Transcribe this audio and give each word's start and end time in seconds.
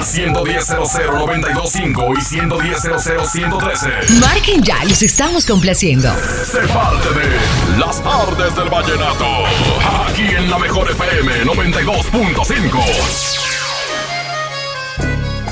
Al 0.00 0.06
110.00925 0.06 2.16
y 2.16 2.20
110.00113. 2.22 4.08
Marquen 4.18 4.62
ya, 4.62 4.82
los 4.84 5.02
estamos 5.02 5.44
complaciendo. 5.44 6.10
Sé 6.42 6.60
parte 6.68 7.10
de 7.10 7.36
Las 7.78 8.02
tardes 8.02 8.56
del 8.56 8.70
vallenato. 8.70 9.26
Aquí 10.08 10.22
en 10.22 10.48
la 10.48 10.58
mejor 10.58 10.90
FM 10.90 11.44
92.5. 11.44 12.82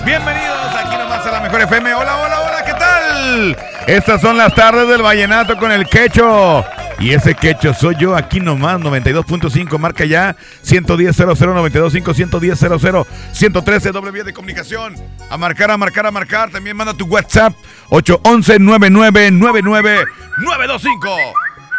Bienvenidos 0.07 0.75
aquí 0.83 0.97
nomás 0.97 1.27
a 1.27 1.31
la 1.31 1.41
mejor 1.41 1.61
FM. 1.61 1.93
Hola, 1.93 2.17
hola, 2.17 2.41
hola, 2.41 2.65
¿qué 2.65 2.73
tal? 2.73 3.55
Estas 3.87 4.23
son 4.23 4.39
las 4.39 4.55
tardes 4.55 4.89
del 4.89 5.03
vallenato 5.03 5.59
con 5.59 5.71
el 5.71 5.87
quecho. 5.87 6.65
Y 7.01 7.13
ese 7.13 7.35
quecho 7.35 7.73
soy 7.75 7.95
yo 7.97 8.17
aquí 8.17 8.41
nomás, 8.41 8.81
92.5, 8.81 9.79
marca 9.79 10.05
ya 10.05 10.35
110 10.63 11.15
00 11.15 11.35
925 11.37 12.15
110 12.15 12.59
00 12.59 13.07
113 13.33 13.93
doble 13.93 14.11
vía 14.11 14.25
de 14.25 14.33
comunicación. 14.33 14.97
A 15.31 15.37
marcar, 15.37 15.71
a 15.71 15.77
marcar, 15.77 16.07
a 16.07 16.11
marcar. 16.11 16.51
También 16.51 16.77
manda 16.77 16.95
tu 16.95 17.07
WhatsApp 17.07 17.55
811 17.91 18.59
9999 18.59 20.07
925. 20.39 21.09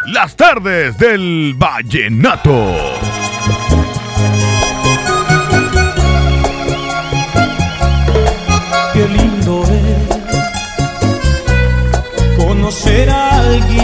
Las 0.06 0.34
tardes 0.36 0.96
del 0.96 1.54
vallenato. 1.54 2.74
Qué 8.94 9.06
lindo 9.08 9.64
es 9.64 10.08
conocer 12.38 13.10
a 13.10 13.36
alguien 13.40 13.79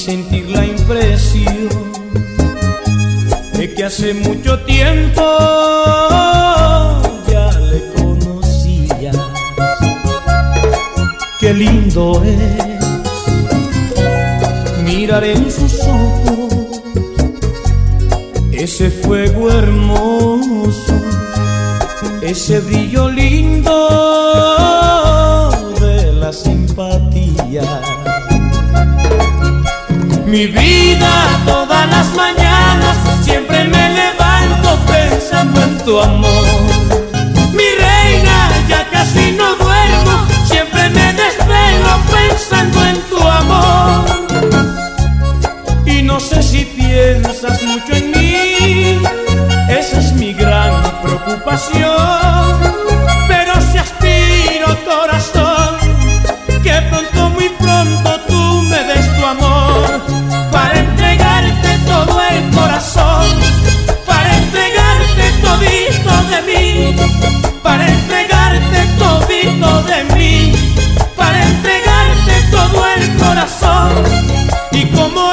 sentir 0.00 0.48
la 0.48 0.64
impresión 0.64 1.68
de 3.52 3.74
que 3.74 3.84
hace 3.84 4.14
mucho 4.14 4.58
tiempo 4.60 5.22
ya 7.28 7.50
le 7.70 7.92
conocía. 7.92 9.12
Qué 11.38 11.52
lindo 11.52 12.22
es 12.24 12.80
mirar 14.84 15.22
en 15.24 15.50
sus 15.50 15.80
ojos 15.80 16.80
ese 18.52 18.90
fuego 18.90 19.50
hermoso 19.50 20.94
ese 22.22 22.60
brillo 22.60 23.08
lindo 23.10 24.19
Mi 30.30 30.46
vida 30.46 31.10
todas 31.44 31.88
las 31.88 32.14
mañanas 32.14 32.96
siempre 33.24 33.64
me 33.64 33.90
levanto 33.90 34.78
pensando 34.86 35.60
en 35.60 35.78
tu 35.78 36.00
amor. 36.00 36.46
Mi 37.52 37.64
reina, 37.64 38.48
ya 38.68 38.88
casi 38.90 39.32
no 39.32 39.56
duermo, 39.56 40.28
siempre 40.44 40.88
me 40.90 41.12
desvelo 41.14 41.92
pensando 42.14 42.86
en 42.86 43.00
tu 43.10 43.18
amor. 43.18 44.04
Y 45.84 46.02
no 46.02 46.20
sé 46.20 46.44
si 46.44 46.64
piensas 46.64 47.60
mucho 47.64 47.92
en 47.92 48.12
mí, 48.12 49.02
esa 49.68 49.98
es 49.98 50.12
mi 50.12 50.32
gran 50.32 50.80
preocupación. 51.02 51.89
Corazón. 73.58 74.04
Y 74.72 74.86
como 74.90 75.29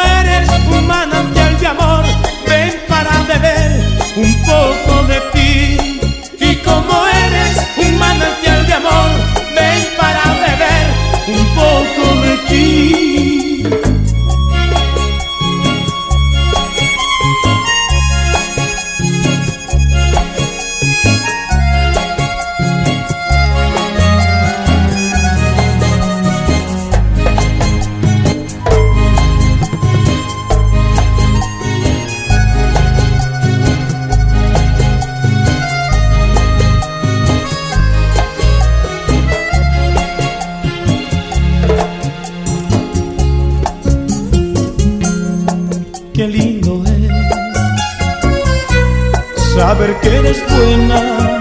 saber 49.78 49.96
que 50.02 50.10
eres 50.16 50.38
buena 50.50 51.40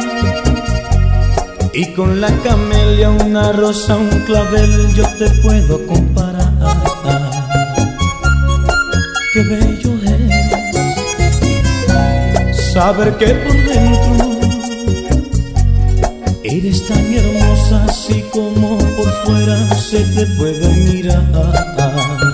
y 1.73 1.87
con 1.95 2.21
la 2.21 2.29
camelia 2.43 3.09
una 3.11 3.53
rosa, 3.53 3.97
un 3.97 4.11
clavel 4.27 4.95
yo 4.95 5.05
te 5.19 5.31
puedo 5.43 5.87
comparar. 5.87 6.53
Qué 9.33 9.43
bello 9.43 9.91
es 12.51 12.73
saber 12.73 13.17
que 13.17 13.27
por 13.27 13.55
dentro 13.55 14.41
eres 16.45 16.87
tan 16.89 17.15
hermosa 17.15 17.85
así 17.89 18.23
como 18.33 18.77
por 18.79 19.11
fuera 19.25 19.75
se 19.75 20.01
te 20.15 20.27
puede 20.37 20.69
mirar. 20.69 22.26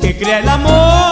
Que 0.00 0.18
crea 0.18 0.40
el 0.40 0.48
amor. 0.48 1.11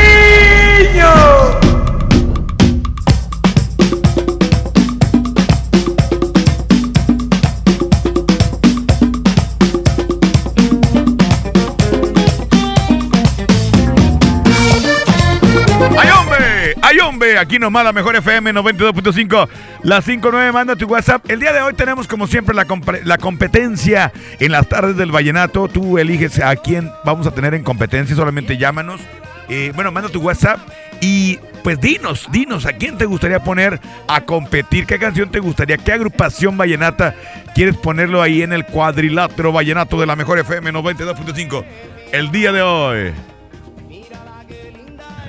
Aquí 17.41 17.57
nomás 17.57 17.83
la 17.83 17.91
mejor 17.91 18.15
FM 18.15 18.53
92.5, 18.53 19.49
la 19.81 19.99
59, 19.99 20.51
manda 20.51 20.75
tu 20.75 20.85
WhatsApp. 20.85 21.27
El 21.27 21.39
día 21.39 21.51
de 21.51 21.63
hoy 21.63 21.73
tenemos, 21.73 22.07
como 22.07 22.27
siempre, 22.27 22.53
la, 22.53 22.67
la 23.03 23.17
competencia 23.17 24.13
en 24.39 24.51
las 24.51 24.69
tardes 24.69 24.95
del 24.95 25.11
vallenato. 25.11 25.67
Tú 25.67 25.97
eliges 25.97 26.39
a 26.39 26.55
quién 26.55 26.91
vamos 27.03 27.25
a 27.25 27.31
tener 27.31 27.55
en 27.55 27.63
competencia, 27.63 28.15
solamente 28.15 28.57
llámanos. 28.57 29.01
Eh, 29.49 29.71
bueno, 29.73 29.91
manda 29.91 30.07
tu 30.09 30.21
WhatsApp 30.21 30.59
y 31.01 31.39
pues 31.63 31.81
dinos, 31.81 32.27
dinos 32.31 32.67
a 32.67 32.73
quién 32.73 32.99
te 32.99 33.05
gustaría 33.05 33.43
poner 33.43 33.79
a 34.07 34.21
competir, 34.21 34.85
qué 34.85 34.99
canción 34.99 35.31
te 35.31 35.39
gustaría, 35.39 35.79
qué 35.79 35.93
agrupación 35.93 36.55
vallenata 36.59 37.15
quieres 37.55 37.75
ponerlo 37.75 38.21
ahí 38.21 38.43
en 38.43 38.53
el 38.53 38.67
cuadrilátero 38.67 39.51
vallenato 39.51 39.99
de 39.99 40.05
la 40.05 40.15
mejor 40.15 40.37
FM 40.37 40.73
92.5 40.73 41.65
el 42.11 42.31
día 42.31 42.51
de 42.51 42.61
hoy. 42.61 43.13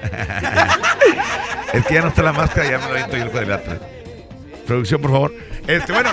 Es 1.72 1.86
que 1.86 1.94
ya 1.94 2.02
no 2.02 2.08
está 2.08 2.22
la 2.22 2.32
máscara, 2.32 2.70
ya 2.70 2.78
me 2.78 2.84
lo 2.84 2.90
aviento 2.90 3.16
yo 3.16 3.24
el 3.24 3.30
cuadrilátero. 3.30 3.80
Producción, 4.66 5.00
por 5.00 5.10
favor. 5.10 5.34
Este, 5.66 5.92
bueno, 5.92 6.10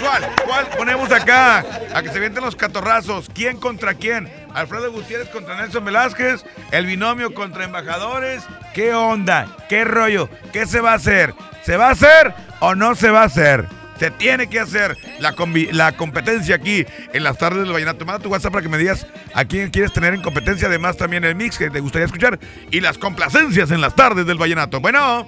¿cuál? 0.00 0.26
¿Cuál 0.46 0.66
ponemos 0.76 1.12
acá? 1.12 1.64
A 1.94 2.02
que 2.02 2.10
se 2.10 2.20
vienten 2.20 2.44
los 2.44 2.56
catorrazos. 2.56 3.28
¿Quién 3.32 3.58
contra 3.58 3.94
quién? 3.94 4.30
Alfredo 4.54 4.90
Gutiérrez 4.92 5.28
contra 5.28 5.56
Nelson 5.60 5.84
Velázquez. 5.84 6.44
El 6.72 6.86
binomio 6.86 7.34
contra 7.34 7.64
embajadores. 7.64 8.42
¿Qué 8.74 8.94
onda? 8.94 9.56
¿Qué 9.68 9.84
rollo? 9.84 10.28
¿Qué 10.52 10.66
se 10.66 10.80
va 10.80 10.92
a 10.92 10.96
hacer? 10.96 11.34
¿Se 11.62 11.76
va 11.76 11.88
a 11.88 11.92
hacer 11.92 12.34
o 12.60 12.74
no 12.74 12.94
se 12.94 13.10
va 13.10 13.22
a 13.22 13.26
hacer? 13.26 13.66
Se 14.00 14.10
tiene 14.10 14.48
que 14.48 14.58
hacer 14.58 14.96
la, 15.18 15.34
la 15.72 15.92
competencia 15.92 16.54
aquí 16.56 16.86
en 17.12 17.22
las 17.22 17.36
tardes 17.36 17.64
del 17.64 17.72
Vallenato. 17.74 18.06
Manda 18.06 18.22
tu 18.22 18.30
WhatsApp 18.30 18.50
para 18.50 18.62
que 18.62 18.70
me 18.70 18.78
digas 18.78 19.06
a 19.34 19.44
quién 19.44 19.68
quieres 19.68 19.92
tener 19.92 20.14
en 20.14 20.22
competencia. 20.22 20.68
Además, 20.68 20.96
también 20.96 21.22
el 21.24 21.34
mix 21.34 21.58
que 21.58 21.68
te 21.68 21.80
gustaría 21.80 22.06
escuchar 22.06 22.38
y 22.70 22.80
las 22.80 22.96
complacencias 22.96 23.70
en 23.70 23.82
las 23.82 23.94
tardes 23.94 24.24
del 24.24 24.38
Vallenato. 24.38 24.80
Bueno. 24.80 25.26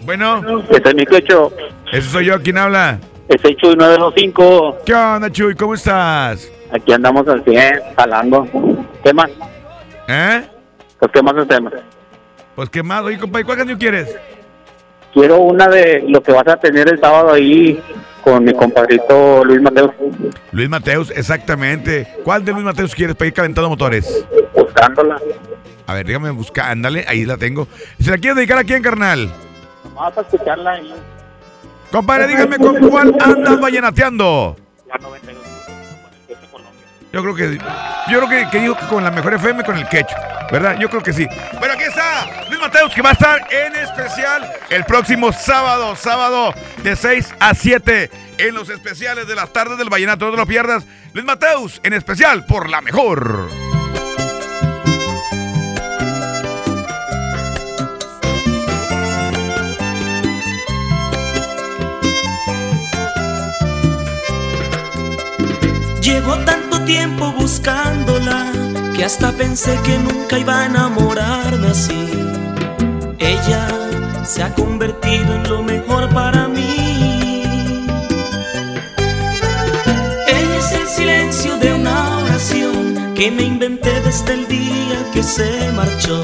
Bueno, 0.00 0.62
Este 0.70 0.88
es 0.88 0.94
mi 0.94 1.04
quecho. 1.04 1.52
ese 1.92 2.08
soy 2.08 2.24
yo. 2.24 2.40
¿Quién 2.40 2.56
habla? 2.56 2.98
Ese 3.28 3.54
Chuy 3.54 3.76
925. 3.76 4.78
¿Qué 4.86 4.94
onda, 4.94 5.30
Chuy? 5.30 5.54
¿Cómo 5.54 5.74
estás? 5.74 6.50
Aquí 6.72 6.90
andamos 6.94 7.28
al 7.28 7.44
100, 7.44 7.80
jalando. 7.98 8.48
¿Qué 9.04 9.12
más? 9.12 9.28
¿Eh? 10.08 10.42
Pues, 10.98 11.12
¿qué 11.12 11.22
más 11.22 11.34
hacemos? 11.36 11.74
Pues 12.56 12.70
qué 12.70 12.82
más. 12.82 13.02
Oye, 13.02 13.18
compadre, 13.18 13.44
¿cuál 13.44 13.58
canción 13.58 13.78
quieres? 13.78 14.16
Quiero 15.12 15.38
una 15.40 15.66
de 15.68 16.04
lo 16.08 16.22
que 16.22 16.32
vas 16.32 16.46
a 16.46 16.56
tener 16.56 16.88
el 16.88 17.00
sábado 17.00 17.32
ahí 17.32 17.82
con 18.22 18.44
mi 18.44 18.52
compadrito 18.52 19.44
Luis 19.44 19.60
Mateo. 19.60 19.94
Luis 20.52 20.68
Mateus, 20.68 21.10
exactamente. 21.10 22.06
¿Cuál 22.22 22.44
de 22.44 22.52
Luis 22.52 22.64
Mateus 22.64 22.94
quieres 22.94 23.16
para 23.16 23.28
ir 23.28 23.34
calentando 23.34 23.68
motores? 23.68 24.24
Buscándola. 24.54 25.20
A 25.86 25.94
ver, 25.94 26.06
déjame 26.06 26.30
buscar. 26.30 26.70
Ándale, 26.70 27.04
ahí 27.08 27.24
la 27.24 27.36
tengo. 27.36 27.66
¿Se 27.98 28.10
la 28.10 28.18
quieres 28.18 28.36
dedicar 28.36 28.58
a 28.58 28.64
quién, 28.64 28.82
carnal? 28.82 29.32
Vamos 29.94 30.16
a 30.16 30.20
escucharla 30.20 30.72
ahí. 30.72 30.94
Compadre, 31.90 32.28
dígame 32.28 32.58
con 32.58 32.76
cuál 32.88 33.16
andas 33.20 33.60
vallenateando. 33.60 34.56
La 34.88 34.98
92. 34.98 35.59
Yo 37.12 37.22
creo 37.22 37.34
que 37.34 37.58
yo 38.10 38.18
creo 38.18 38.28
que, 38.28 38.50
que 38.50 38.60
digo 38.60 38.76
que 38.76 38.86
con 38.86 39.02
la 39.02 39.10
mejor 39.10 39.34
FM 39.34 39.64
con 39.64 39.76
el 39.76 39.88
quecho, 39.88 40.14
¿verdad? 40.50 40.78
Yo 40.78 40.88
creo 40.88 41.02
que 41.02 41.12
sí. 41.12 41.26
Bueno, 41.58 41.74
aquí 41.74 41.84
está 41.84 42.44
Luis 42.48 42.60
Mateus 42.60 42.94
que 42.94 43.02
va 43.02 43.10
a 43.10 43.12
estar 43.12 43.48
en 43.52 43.74
especial 43.76 44.50
el 44.70 44.84
próximo 44.84 45.32
sábado, 45.32 45.96
sábado 45.96 46.54
de 46.82 46.94
6 46.94 47.34
a 47.40 47.54
7 47.54 48.10
en 48.38 48.54
los 48.54 48.68
especiales 48.68 49.26
de 49.26 49.34
las 49.34 49.52
tardes 49.52 49.76
del 49.78 49.88
Vallenato. 49.88 50.26
No 50.26 50.32
te 50.32 50.36
lo 50.36 50.46
pierdas. 50.46 50.84
Luis 51.12 51.26
Mateus 51.26 51.80
en 51.82 51.94
especial 51.94 52.46
por 52.46 52.68
la 52.68 52.80
mejor. 52.80 53.79
Llevo 66.20 66.36
tanto 66.44 66.78
tiempo 66.82 67.32
buscándola 67.32 68.52
que 68.94 69.06
hasta 69.06 69.32
pensé 69.32 69.80
que 69.82 69.96
nunca 69.96 70.38
iba 70.38 70.60
a 70.60 70.66
enamorarme 70.66 71.68
así. 71.68 72.10
Ella 73.18 73.66
se 74.22 74.42
ha 74.42 74.54
convertido 74.54 75.36
en 75.36 75.48
lo 75.48 75.62
mejor 75.62 76.10
para 76.10 76.46
mí. 76.46 77.42
Ella 80.26 80.56
es 80.58 80.72
el 80.72 80.88
silencio 80.88 81.56
de 81.56 81.72
una 81.72 82.18
oración 82.18 83.14
que 83.14 83.30
me 83.30 83.44
inventé 83.44 83.98
desde 84.02 84.34
el 84.34 84.46
día 84.46 84.98
que 85.14 85.22
se 85.22 85.72
marchó. 85.72 86.22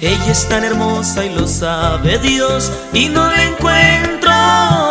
Ella 0.00 0.32
es 0.32 0.48
tan 0.48 0.64
hermosa 0.64 1.24
y 1.24 1.32
lo 1.32 1.46
sabe 1.46 2.18
Dios 2.18 2.72
y 2.92 3.08
no 3.08 3.30
la 3.30 3.44
encuentro. 3.44 4.89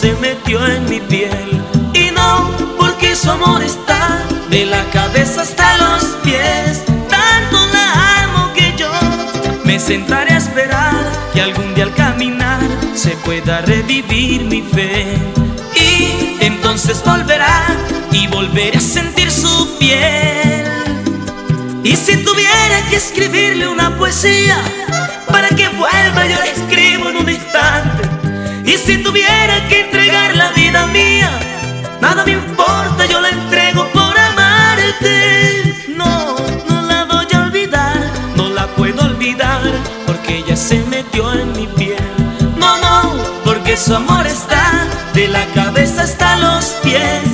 Se 0.00 0.14
metió 0.14 0.66
en 0.66 0.88
mi 0.88 0.98
piel. 0.98 1.62
Y 1.92 2.10
no, 2.10 2.50
porque 2.78 3.14
su 3.14 3.30
amor 3.30 3.62
está 3.62 4.22
de 4.48 4.64
la 4.64 4.82
cabeza 4.84 5.42
hasta 5.42 5.76
los 5.76 6.04
pies. 6.24 6.84
Tanto 7.10 7.58
la 7.70 8.22
amo 8.24 8.50
que 8.54 8.74
yo 8.78 8.90
me 9.64 9.78
sentaré 9.78 10.32
a 10.32 10.38
esperar 10.38 11.04
que 11.34 11.42
algún 11.42 11.74
día 11.74 11.84
al 11.84 11.94
caminar 11.94 12.60
se 12.94 13.10
pueda 13.26 13.60
revivir 13.60 14.44
mi 14.44 14.62
fe. 14.62 15.18
Y 15.76 16.42
entonces 16.46 17.02
volverá 17.04 17.66
y 18.10 18.26
volveré 18.28 18.78
a 18.78 18.80
sentir 18.80 19.30
su 19.30 19.76
piel. 19.78 20.64
Y 21.84 21.94
si 21.94 22.16
tuviera 22.24 22.76
que 22.88 22.96
escribirle 22.96 23.68
una 23.68 23.98
poesía 23.98 24.56
para 25.30 25.48
que 25.50 25.68
vuelva, 25.68 26.26
yo 26.26 26.38
la 26.38 26.46
escribo 26.46 27.10
en 27.10 27.16
un 27.18 27.28
instante. 27.28 27.79
Y 28.70 28.78
si 28.78 28.98
tuviera 28.98 29.66
que 29.68 29.80
entregar 29.80 30.36
la 30.36 30.52
vida 30.52 30.86
mía, 30.86 31.28
nada 32.00 32.24
me 32.24 32.34
importa, 32.34 33.04
yo 33.04 33.20
la 33.20 33.30
entrego 33.30 33.84
por 33.88 34.16
amarte. 34.16 35.74
No, 35.88 36.36
no 36.68 36.82
la 36.82 37.04
voy 37.06 37.26
a 37.34 37.40
olvidar, 37.40 37.98
no 38.36 38.48
la 38.50 38.68
puedo 38.68 39.06
olvidar, 39.06 39.60
porque 40.06 40.38
ella 40.38 40.54
se 40.54 40.78
metió 40.84 41.32
en 41.32 41.50
mi 41.58 41.66
piel. 41.66 41.98
No, 42.58 42.78
no, 42.78 43.12
porque 43.44 43.76
su 43.76 43.92
amor 43.92 44.24
está 44.28 44.86
de 45.14 45.26
la 45.26 45.44
cabeza 45.46 46.02
hasta 46.02 46.36
los 46.36 46.66
pies. 46.84 47.29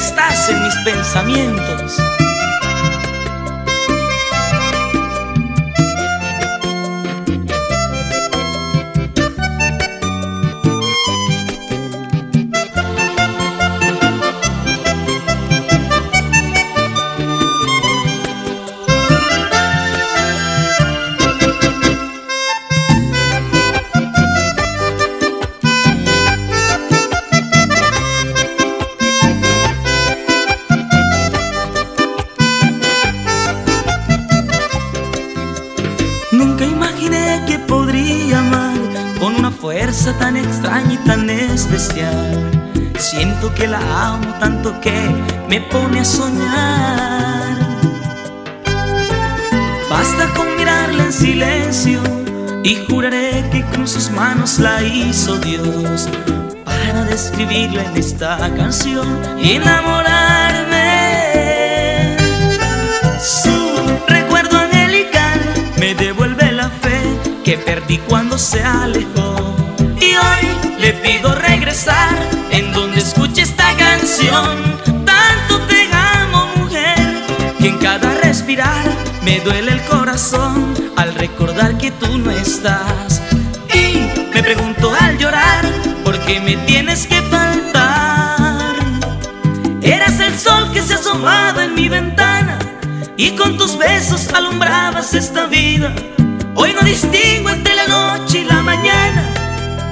Estás 0.00 0.48
en 0.48 0.62
mis 0.62 0.74
pensamientos? 0.84 2.09
Extraña 40.60 40.92
y 40.92 40.96
tan 40.98 41.30
especial. 41.30 42.50
Siento 42.98 43.52
que 43.54 43.66
la 43.66 43.80
amo 44.08 44.34
tanto 44.40 44.78
que 44.82 44.92
me 45.48 45.58
pone 45.62 46.00
a 46.00 46.04
soñar. 46.04 47.56
Basta 49.88 50.28
con 50.36 50.54
mirarla 50.56 51.04
en 51.04 51.12
silencio 51.12 52.02
y 52.62 52.76
juraré 52.86 53.42
que 53.50 53.64
con 53.74 53.88
sus 53.88 54.10
manos 54.10 54.58
la 54.58 54.82
hizo 54.82 55.38
Dios 55.38 56.10
para 56.64 57.04
describirla 57.04 57.84
en 57.84 57.96
esta 57.96 58.36
canción 58.54 59.08
y 59.42 59.52
enamorarme. 59.52 60.76
Su 63.18 63.80
recuerdo 64.08 64.58
angelical 64.58 65.40
me 65.78 65.94
devuelve 65.94 66.52
la 66.52 66.68
fe 66.68 67.00
que 67.44 67.56
perdí 67.56 67.96
cuando 67.96 68.36
se 68.36 68.62
alejó. 68.62 69.49
Y 70.00 70.16
hoy 70.16 70.78
le 70.78 70.92
pido 70.94 71.34
regresar 71.34 72.14
en 72.50 72.72
donde 72.72 73.00
escuche 73.00 73.42
esta 73.42 73.76
canción. 73.76 74.80
Tanto 75.04 75.60
te 75.66 75.88
amo, 75.92 76.50
mujer, 76.56 77.22
que 77.58 77.68
en 77.68 77.78
cada 77.78 78.14
respirar 78.14 78.84
me 79.22 79.40
duele 79.40 79.72
el 79.72 79.84
corazón 79.84 80.74
al 80.96 81.14
recordar 81.14 81.76
que 81.76 81.90
tú 81.90 82.18
no 82.18 82.30
estás. 82.30 83.20
Y 83.74 84.08
me 84.34 84.42
pregunto 84.42 84.92
al 84.98 85.18
llorar, 85.18 85.64
¿por 86.02 86.18
qué 86.20 86.40
me 86.40 86.56
tienes 86.66 87.06
que 87.06 87.20
faltar? 87.22 88.76
Eras 89.82 90.18
el 90.20 90.38
sol 90.38 90.72
que 90.72 90.82
se 90.82 90.94
asomaba 90.94 91.64
en 91.64 91.74
mi 91.74 91.88
ventana 91.88 92.58
y 93.16 93.32
con 93.36 93.58
tus 93.58 93.76
besos 93.76 94.28
alumbrabas 94.32 95.12
esta 95.12 95.46
vida. 95.46 95.94
Hoy 96.54 96.72
no 96.72 96.80
distingo 96.80 97.50
entre 97.50 97.74
la 97.74 97.86
noche. 97.86 98.19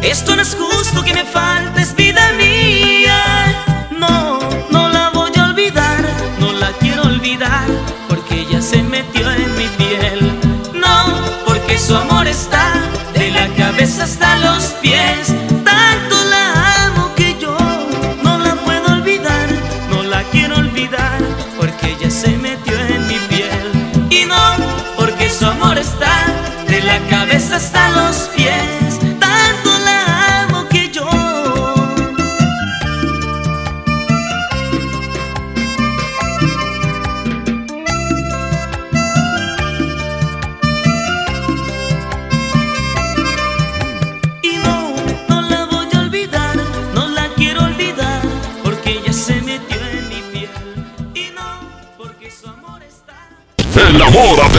Esto 0.08 0.34
no 0.34 0.40
es 0.40 0.56
justo 0.56 1.04
que 1.04 1.12
me 1.12 1.24
faltes, 1.24 1.94
vida 1.94 2.32
mía. 2.38 3.22
No, 3.90 4.38
no 4.70 4.88
la 4.88 5.10
voy 5.10 5.30
a 5.36 5.44
olvidar, 5.44 6.02
no 6.40 6.50
la 6.52 6.72
quiero 6.80 7.02
olvidar, 7.02 7.66
porque 8.08 8.40
ella 8.40 8.62
se 8.62 8.82
metió 8.82 9.30
en 9.30 9.54
mi 9.58 9.66
piel. 9.76 10.40
No, 10.72 10.96
porque 11.44 11.78
su 11.78 11.94
amor 11.94 12.26
está 12.26 12.72
de 13.12 13.30
la 13.32 13.48
cabeza 13.48 14.04
hasta 14.04 14.36
los 14.38 14.64
pies. 14.80 15.28
Tanto 15.62 16.16
la 16.30 16.84
amo 16.86 17.14
que 17.14 17.36
yo 17.38 17.54
no 18.22 18.38
la 18.38 18.54
puedo 18.64 18.86
olvidar, 18.94 19.46
no 19.90 20.02
la 20.04 20.22
quiero 20.32 20.56
olvidar, 20.56 21.18
porque 21.58 21.90
ella 21.92 22.10
se 22.10 22.30
metió 22.38 22.78
en 22.78 23.06
mi 23.08 23.18
piel. 23.28 24.08
Y 24.08 24.24
no, 24.24 24.56
porque 24.96 25.28
su 25.28 25.44
amor 25.44 25.76
está 25.76 26.14
de 26.66 26.80
la 26.80 26.98
cabeza 27.10 27.56
hasta 27.56 27.90
los 27.90 28.16
pies. 28.34 28.87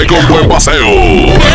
Con 0.08 0.28
buen 0.30 0.48
paseo. 0.48 0.88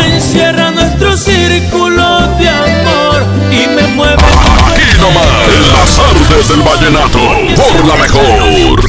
Encierra 0.05 0.69
nuestro 0.71 1.17
círculo 1.17 2.27
de 2.37 2.47
amor 2.47 3.25
y 3.51 3.67
me 3.67 3.81
mueve. 3.95 4.15
Aquí 4.15 4.97
nomás, 5.01 5.25
en 5.47 5.73
las 5.73 5.99
artes 5.99 6.47
del 6.49 6.61
vallenato, 6.61 7.19
por 7.55 7.85
la 7.85 7.95
mejor. 7.95 8.79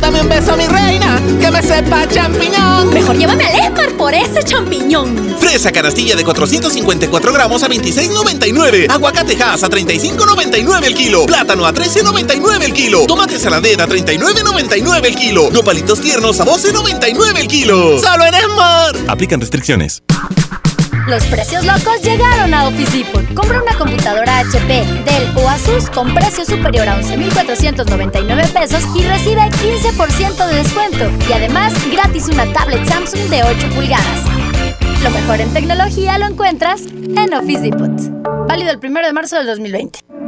Dame 0.00 0.20
un 0.22 0.28
beso, 0.28 0.56
mi 0.56 0.66
reina, 0.66 0.97
que 1.40 1.50
me 1.50 1.62
sepa 1.62 2.08
champiñón. 2.08 2.92
Mejor 2.92 3.16
llévame 3.16 3.44
al 3.44 3.54
Esmar 3.54 3.92
por 3.96 4.14
ese 4.14 4.42
champiñón. 4.42 5.36
Fresa 5.38 5.72
canastilla 5.72 6.16
de 6.16 6.24
454 6.24 7.32
gramos 7.32 7.62
a 7.62 7.68
26.99. 7.68 8.90
Aguacate 8.90 9.42
Hass 9.42 9.62
a 9.62 9.68
35.99 9.68 10.84
el 10.84 10.94
kilo. 10.94 11.26
Plátano 11.26 11.66
a 11.66 11.72
13.99 11.72 12.62
el 12.62 12.72
kilo. 12.72 13.06
Tomate 13.06 13.38
saladera 13.38 13.84
a 13.84 13.88
39.99 13.88 15.04
el 15.06 15.14
kilo. 15.16 15.50
Nopalitos 15.50 16.00
tiernos 16.00 16.40
a 16.40 16.44
12.99 16.44 17.38
el 17.38 17.48
kilo. 17.48 17.98
¡Solo 17.98 18.24
en 18.24 18.34
Esmar! 18.34 18.96
Aplican 19.08 19.40
restricciones. 19.40 20.02
Los 21.08 21.24
precios 21.24 21.64
locos 21.64 22.02
llegaron 22.02 22.52
a 22.52 22.68
Office 22.68 22.98
Depot. 22.98 23.24
Compra 23.32 23.62
una 23.62 23.74
computadora 23.78 24.40
HP, 24.40 24.84
Dell 25.06 25.36
o 25.36 25.48
Asus 25.48 25.88
con 25.88 26.12
precio 26.12 26.44
superior 26.44 26.86
a 26.86 26.96
11,499 26.96 28.42
pesos 28.52 28.84
y 28.94 29.02
recibe 29.04 29.40
15% 29.40 30.46
de 30.46 30.54
descuento. 30.54 31.10
Y 31.26 31.32
además, 31.32 31.72
gratis 31.90 32.28
una 32.28 32.44
tablet 32.52 32.86
Samsung 32.86 33.30
de 33.30 33.42
8 33.42 33.70
pulgadas. 33.74 34.22
Lo 35.02 35.10
mejor 35.10 35.40
en 35.40 35.50
tecnología 35.54 36.18
lo 36.18 36.26
encuentras 36.26 36.82
en 36.82 37.32
Office 37.32 37.62
Depot. 37.62 38.46
Válido 38.46 38.72
el 38.72 38.78
1 38.78 39.06
de 39.06 39.12
marzo 39.14 39.36
del 39.36 39.46
2020. 39.46 40.17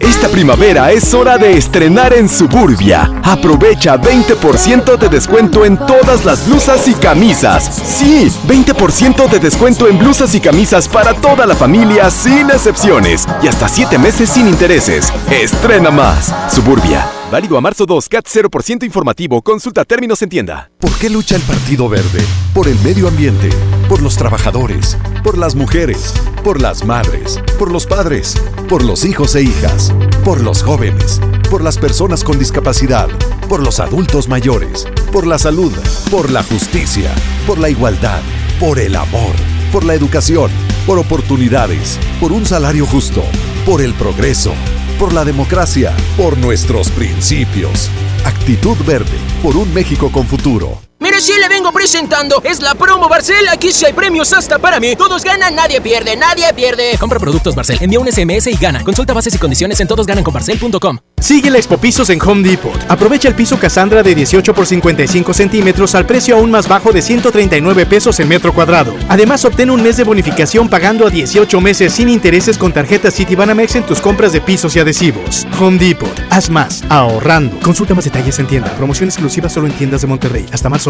Esta 0.00 0.28
primavera 0.28 0.90
es 0.92 1.12
hora 1.12 1.36
de 1.36 1.58
estrenar 1.58 2.14
en 2.14 2.26
Suburbia. 2.26 3.10
Aprovecha 3.22 3.98
20% 3.98 4.96
de 4.96 5.08
descuento 5.10 5.66
en 5.66 5.76
todas 5.76 6.24
las 6.24 6.46
blusas 6.46 6.88
y 6.88 6.94
camisas. 6.94 7.64
Sí, 7.84 8.32
20% 8.48 9.28
de 9.28 9.38
descuento 9.38 9.86
en 9.86 9.98
blusas 9.98 10.34
y 10.34 10.40
camisas 10.40 10.88
para 10.88 11.12
toda 11.12 11.44
la 11.44 11.54
familia 11.54 12.10
sin 12.10 12.48
excepciones. 12.50 13.26
Y 13.42 13.48
hasta 13.48 13.68
7 13.68 13.98
meses 13.98 14.30
sin 14.30 14.48
intereses. 14.48 15.12
Estrena 15.30 15.90
más. 15.90 16.34
Suburbia. 16.48 17.19
Válido 17.30 17.56
a 17.56 17.60
marzo 17.60 17.86
2, 17.86 18.08
CAT 18.08 18.26
0% 18.26 18.84
informativo. 18.84 19.40
Consulta 19.40 19.84
términos 19.84 20.20
en 20.22 20.28
tienda. 20.28 20.72
¿Por 20.80 20.90
qué 20.98 21.08
lucha 21.08 21.36
el 21.36 21.42
Partido 21.42 21.88
Verde? 21.88 22.24
Por 22.52 22.66
el 22.66 22.76
medio 22.80 23.06
ambiente, 23.06 23.50
por 23.88 24.02
los 24.02 24.16
trabajadores, 24.16 24.98
por 25.22 25.38
las 25.38 25.54
mujeres, 25.54 26.12
por 26.42 26.60
las 26.60 26.84
madres, 26.84 27.40
por 27.56 27.70
los 27.70 27.86
padres, 27.86 28.34
por 28.68 28.82
los 28.82 29.04
hijos 29.04 29.36
e 29.36 29.42
hijas, 29.42 29.94
por 30.24 30.40
los 30.40 30.64
jóvenes, 30.64 31.20
por 31.48 31.62
las 31.62 31.78
personas 31.78 32.24
con 32.24 32.36
discapacidad, 32.36 33.08
por 33.48 33.62
los 33.62 33.78
adultos 33.78 34.26
mayores, 34.26 34.88
por 35.12 35.24
la 35.24 35.38
salud, 35.38 35.72
por 36.10 36.32
la 36.32 36.42
justicia, 36.42 37.14
por 37.46 37.58
la 37.58 37.70
igualdad, 37.70 38.22
por 38.58 38.80
el 38.80 38.96
amor, 38.96 39.36
por 39.70 39.84
la 39.84 39.94
educación, 39.94 40.50
por 40.84 40.98
oportunidades, 40.98 41.96
por 42.18 42.32
un 42.32 42.44
salario 42.44 42.86
justo, 42.86 43.22
por 43.64 43.82
el 43.82 43.94
progreso, 43.94 44.52
por 45.00 45.14
la 45.14 45.24
democracia, 45.24 45.96
por 46.18 46.36
nuestros 46.36 46.90
principios. 46.90 47.90
Actitud 48.26 48.76
verde, 48.86 49.16
por 49.42 49.56
un 49.56 49.72
México 49.72 50.12
con 50.12 50.26
futuro. 50.26 50.89
Mire, 51.02 51.18
sí 51.22 51.32
le 51.40 51.48
vengo 51.48 51.72
presentando. 51.72 52.42
Es 52.44 52.60
la 52.60 52.74
promo 52.74 53.08
Barcel. 53.08 53.48
Aquí 53.48 53.72
sí 53.72 53.86
hay 53.86 53.94
premios 53.94 54.34
hasta 54.34 54.58
para 54.58 54.78
mí. 54.78 54.94
Todos 54.96 55.24
ganan, 55.24 55.54
nadie 55.54 55.80
pierde, 55.80 56.14
nadie 56.14 56.52
pierde. 56.52 56.98
Compra 57.00 57.18
productos 57.18 57.54
Barcel, 57.54 57.78
envía 57.80 57.98
un 57.98 58.12
SMS 58.12 58.48
y 58.48 58.56
gana. 58.56 58.84
Consulta 58.84 59.14
bases 59.14 59.34
y 59.34 59.38
condiciones 59.38 59.80
en 59.80 59.88
todosgananconbarcel.com. 59.88 60.98
Sigue 61.18 61.50
la 61.50 61.58
Expo 61.58 61.78
Pisos 61.78 62.10
en 62.10 62.20
Home 62.20 62.46
Depot. 62.46 62.78
Aprovecha 62.88 63.28
el 63.28 63.34
piso 63.34 63.58
Cassandra 63.58 64.02
de 64.02 64.14
18 64.14 64.54
por 64.54 64.66
55 64.66 65.32
centímetros 65.32 65.94
al 65.94 66.04
precio 66.04 66.36
aún 66.36 66.50
más 66.50 66.68
bajo 66.68 66.92
de 66.92 67.00
139 67.00 67.86
pesos 67.86 68.20
el 68.20 68.26
metro 68.26 68.52
cuadrado. 68.52 68.94
Además, 69.08 69.44
obtén 69.46 69.70
un 69.70 69.82
mes 69.82 69.96
de 69.96 70.04
bonificación 70.04 70.68
pagando 70.68 71.06
a 71.06 71.10
18 71.10 71.60
meses 71.62 71.94
sin 71.94 72.10
intereses 72.10 72.58
con 72.58 72.72
tarjeta 72.72 73.10
Citibanamex 73.10 73.76
en 73.76 73.86
tus 73.86 74.00
compras 74.00 74.32
de 74.32 74.40
pisos 74.42 74.76
y 74.76 74.80
adhesivos. 74.80 75.46
Home 75.58 75.78
Depot. 75.78 76.10
Haz 76.28 76.50
más, 76.50 76.82
ahorrando. 76.90 77.58
Consulta 77.60 77.94
más 77.94 78.04
detalles 78.04 78.38
en 78.38 78.46
tienda. 78.46 78.74
Promoción 78.76 79.08
exclusiva 79.08 79.48
solo 79.48 79.66
en 79.66 79.72
tiendas 79.74 80.02
de 80.02 80.06
Monterrey. 80.06 80.46
Hasta 80.52 80.68
marzo 80.68 80.89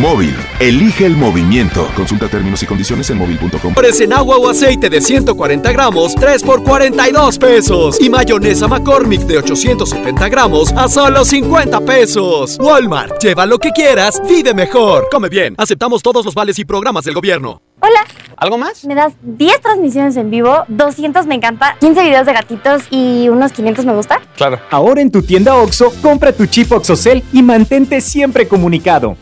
Móvil, 0.00 0.34
elige 0.60 1.04
el 1.04 1.14
movimiento. 1.14 1.86
Consulta 1.94 2.26
términos 2.26 2.62
y 2.62 2.66
condiciones 2.66 3.10
en 3.10 3.18
móvil.com. 3.18 3.74
en 4.00 4.12
agua 4.14 4.38
o 4.38 4.48
aceite 4.48 4.88
de 4.88 4.98
140 4.98 5.70
gramos, 5.72 6.14
3 6.14 6.42
por 6.42 6.64
42 6.64 7.36
pesos. 7.36 8.00
Y 8.00 8.08
mayonesa 8.08 8.66
McCormick 8.66 9.20
de 9.22 9.36
870 9.36 10.28
gramos 10.30 10.72
a 10.72 10.88
solo 10.88 11.22
50 11.22 11.80
pesos. 11.82 12.56
Walmart, 12.58 13.22
lleva 13.22 13.44
lo 13.44 13.58
que 13.58 13.72
quieras, 13.72 14.22
vive 14.26 14.54
mejor. 14.54 15.06
Come 15.12 15.28
bien, 15.28 15.54
aceptamos 15.58 16.02
todos 16.02 16.24
los 16.24 16.34
vales 16.34 16.58
y 16.58 16.64
programas 16.64 17.04
del 17.04 17.12
gobierno. 17.12 17.60
Hola. 17.80 18.00
¿Algo 18.38 18.56
más? 18.56 18.86
Me 18.86 18.94
das 18.94 19.12
10 19.20 19.60
transmisiones 19.60 20.16
en 20.16 20.30
vivo, 20.30 20.64
200 20.68 21.26
me 21.26 21.34
encanta, 21.34 21.76
15 21.78 22.02
videos 22.04 22.24
de 22.24 22.32
gatitos 22.32 22.84
y 22.90 23.28
unos 23.28 23.52
500 23.52 23.84
me 23.84 23.92
gusta. 23.92 24.22
Claro. 24.34 24.58
Ahora 24.70 25.02
en 25.02 25.10
tu 25.10 25.20
tienda 25.20 25.56
OXO, 25.56 25.92
compra 26.00 26.32
tu 26.32 26.46
chip 26.46 26.72
OXOCEL 26.72 27.22
y 27.34 27.42
mantente 27.42 28.00
siempre 28.00 28.48
comunicado. 28.48 29.18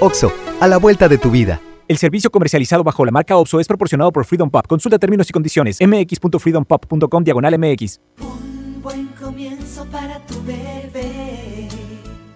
OXO, 0.00 0.32
a 0.60 0.66
la 0.66 0.78
vuelta 0.78 1.08
de 1.08 1.18
tu 1.18 1.30
vida. 1.30 1.60
El 1.86 1.98
servicio 1.98 2.30
comercializado 2.30 2.82
bajo 2.84 3.04
la 3.04 3.10
marca 3.10 3.36
OPSO 3.36 3.60
es 3.60 3.66
proporcionado 3.66 4.12
por 4.12 4.24
Freedom 4.24 4.48
Pop. 4.48 4.66
Consulta 4.66 4.98
términos 4.98 5.28
y 5.28 5.32
condiciones. 5.32 5.78
mx.freedompop.com 5.80 7.24
diagonal 7.24 7.58
mx. 7.58 8.00
Un 8.20 8.80
buen 8.80 9.08
comienzo 9.08 9.84
para 9.86 10.24
tu 10.26 10.40
bebé. 10.44 11.68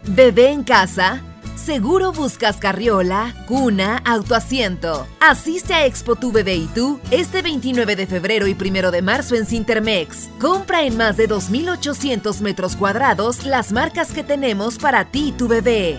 Bebé 0.09 0.51
en 0.51 0.65
casa. 0.65 1.23
Seguro 1.55 2.13
buscas 2.13 2.57
carriola, 2.57 3.33
cuna, 3.47 4.03
autoasiento. 4.05 5.07
Asiste 5.21 5.73
a 5.73 5.87
Expo 5.87 6.17
Tu 6.17 6.33
Bebé 6.33 6.57
y 6.57 6.67
tú 6.67 7.01
este 7.11 7.41
29 7.41 7.97
de 7.97 8.07
febrero 8.07 8.47
y 8.47 8.57
1 8.61 8.91
de 8.91 9.03
marzo 9.03 9.37
en 9.37 9.47
Cintermex. 9.47 10.29
Compra 10.41 10.83
en 10.83 10.97
más 10.97 11.17
de 11.17 11.29
2.800 11.29 12.41
metros 12.41 12.77
cuadrados 12.77 13.47
las 13.47 13.73
marcas 13.73 14.13
que 14.13 14.25
tenemos 14.25 14.79
para 14.79 15.07
ti 15.07 15.29
y 15.29 15.33
tu 15.33 15.49
bebé. 15.49 15.99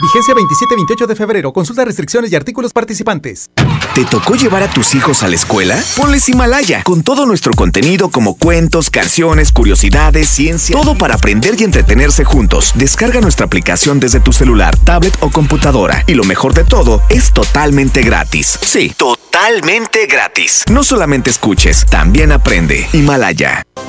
Vigencia 0.00 0.34
27-28 0.34 1.06
de 1.06 1.16
febrero. 1.16 1.52
Consulta 1.52 1.84
restricciones 1.84 2.32
y 2.32 2.36
artículos 2.36 2.72
participantes. 2.72 3.50
¿Te 3.94 4.04
tocó 4.04 4.34
llevar 4.34 4.62
a 4.62 4.70
tus 4.70 4.94
hijos 4.94 5.22
a 5.22 5.28
la 5.28 5.34
escuela? 5.34 5.78
Ponles 5.96 6.28
Himalaya, 6.28 6.82
con 6.84 7.02
todo 7.02 7.26
nuestro 7.26 7.52
contenido 7.52 8.08
como 8.10 8.36
cuentos, 8.36 8.90
canciones, 8.90 9.52
curiosidades, 9.52 10.28
ciencia, 10.28 10.74
todo 10.74 10.96
para 10.96 11.14
aprender 11.14 11.54
y 11.58 11.64
entretenerse 11.64 12.24
juntos. 12.24 12.72
Descarga 12.76 13.20
nuestra 13.20 13.46
aplicación 13.46 14.00
desde 14.00 14.20
tu 14.20 14.32
celular, 14.32 14.76
tablet 14.76 15.16
o 15.20 15.30
computadora. 15.30 16.04
Y 16.06 16.14
lo 16.14 16.24
mejor 16.24 16.54
de 16.54 16.64
todo, 16.64 17.02
es 17.08 17.32
totalmente 17.32 18.02
gratis. 18.02 18.58
Sí, 18.62 18.92
totalmente 18.96 20.06
gratis. 20.06 20.64
No 20.70 20.82
solamente 20.84 21.30
escuches, 21.30 21.84
también 21.86 22.32
aprende. 22.32 22.88
Himalaya. 22.92 23.62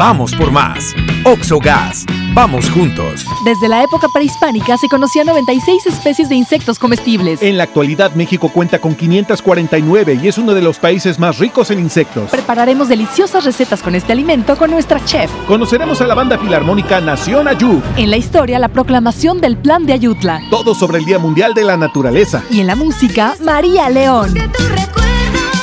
Vamos 0.00 0.34
por 0.34 0.50
más. 0.50 0.94
Oxogas. 1.24 2.06
Vamos 2.32 2.70
juntos. 2.70 3.26
Desde 3.44 3.68
la 3.68 3.82
época 3.82 4.06
prehispánica 4.14 4.78
se 4.78 4.88
conocían 4.88 5.26
96 5.26 5.84
especies 5.84 6.30
de 6.30 6.36
insectos 6.36 6.78
comestibles. 6.78 7.42
En 7.42 7.58
la 7.58 7.64
actualidad 7.64 8.14
México 8.14 8.48
cuenta 8.48 8.78
con 8.78 8.94
549 8.94 10.18
y 10.22 10.28
es 10.28 10.38
uno 10.38 10.54
de 10.54 10.62
los 10.62 10.78
países 10.78 11.18
más 11.18 11.38
ricos 11.38 11.70
en 11.70 11.80
insectos. 11.80 12.30
Prepararemos 12.30 12.88
deliciosas 12.88 13.44
recetas 13.44 13.82
con 13.82 13.94
este 13.94 14.12
alimento 14.12 14.56
con 14.56 14.70
nuestra 14.70 15.04
chef. 15.04 15.30
Conoceremos 15.46 16.00
a 16.00 16.06
la 16.06 16.14
banda 16.14 16.38
filarmónica 16.38 16.98
Nación 17.02 17.46
Ayud. 17.46 17.82
En 17.98 18.08
la 18.08 18.16
historia, 18.16 18.58
la 18.58 18.68
proclamación 18.68 19.42
del 19.42 19.58
Plan 19.58 19.84
de 19.84 19.92
Ayutla. 19.92 20.40
Todo 20.48 20.74
sobre 20.74 20.96
el 20.96 21.04
Día 21.04 21.18
Mundial 21.18 21.52
de 21.52 21.64
la 21.64 21.76
Naturaleza. 21.76 22.42
Y 22.50 22.60
en 22.60 22.68
la 22.68 22.74
música, 22.74 23.34
María 23.44 23.90
León. 23.90 24.32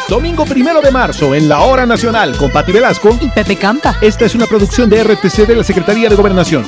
Domingo 0.10 0.46
primero 0.46 0.80
de 0.80 0.90
marzo 0.90 1.36
en 1.36 1.50
la 1.50 1.60
Hora 1.60 1.86
Nacional 1.86 2.38
con 2.38 2.50
Pati 2.50 2.72
Velasco 2.72 3.18
y 3.20 3.28
Pepe 3.28 3.58
Campa. 3.58 3.98
Esta 4.00 4.24
es 4.24 4.36
una 4.36 4.46
producción 4.46 4.90
de 4.90 5.04
RTC 5.04 5.46
de 5.46 5.56
la 5.56 5.64
Secretaría 5.66 6.08
de 6.08 6.16
Gobernación. 6.16 6.66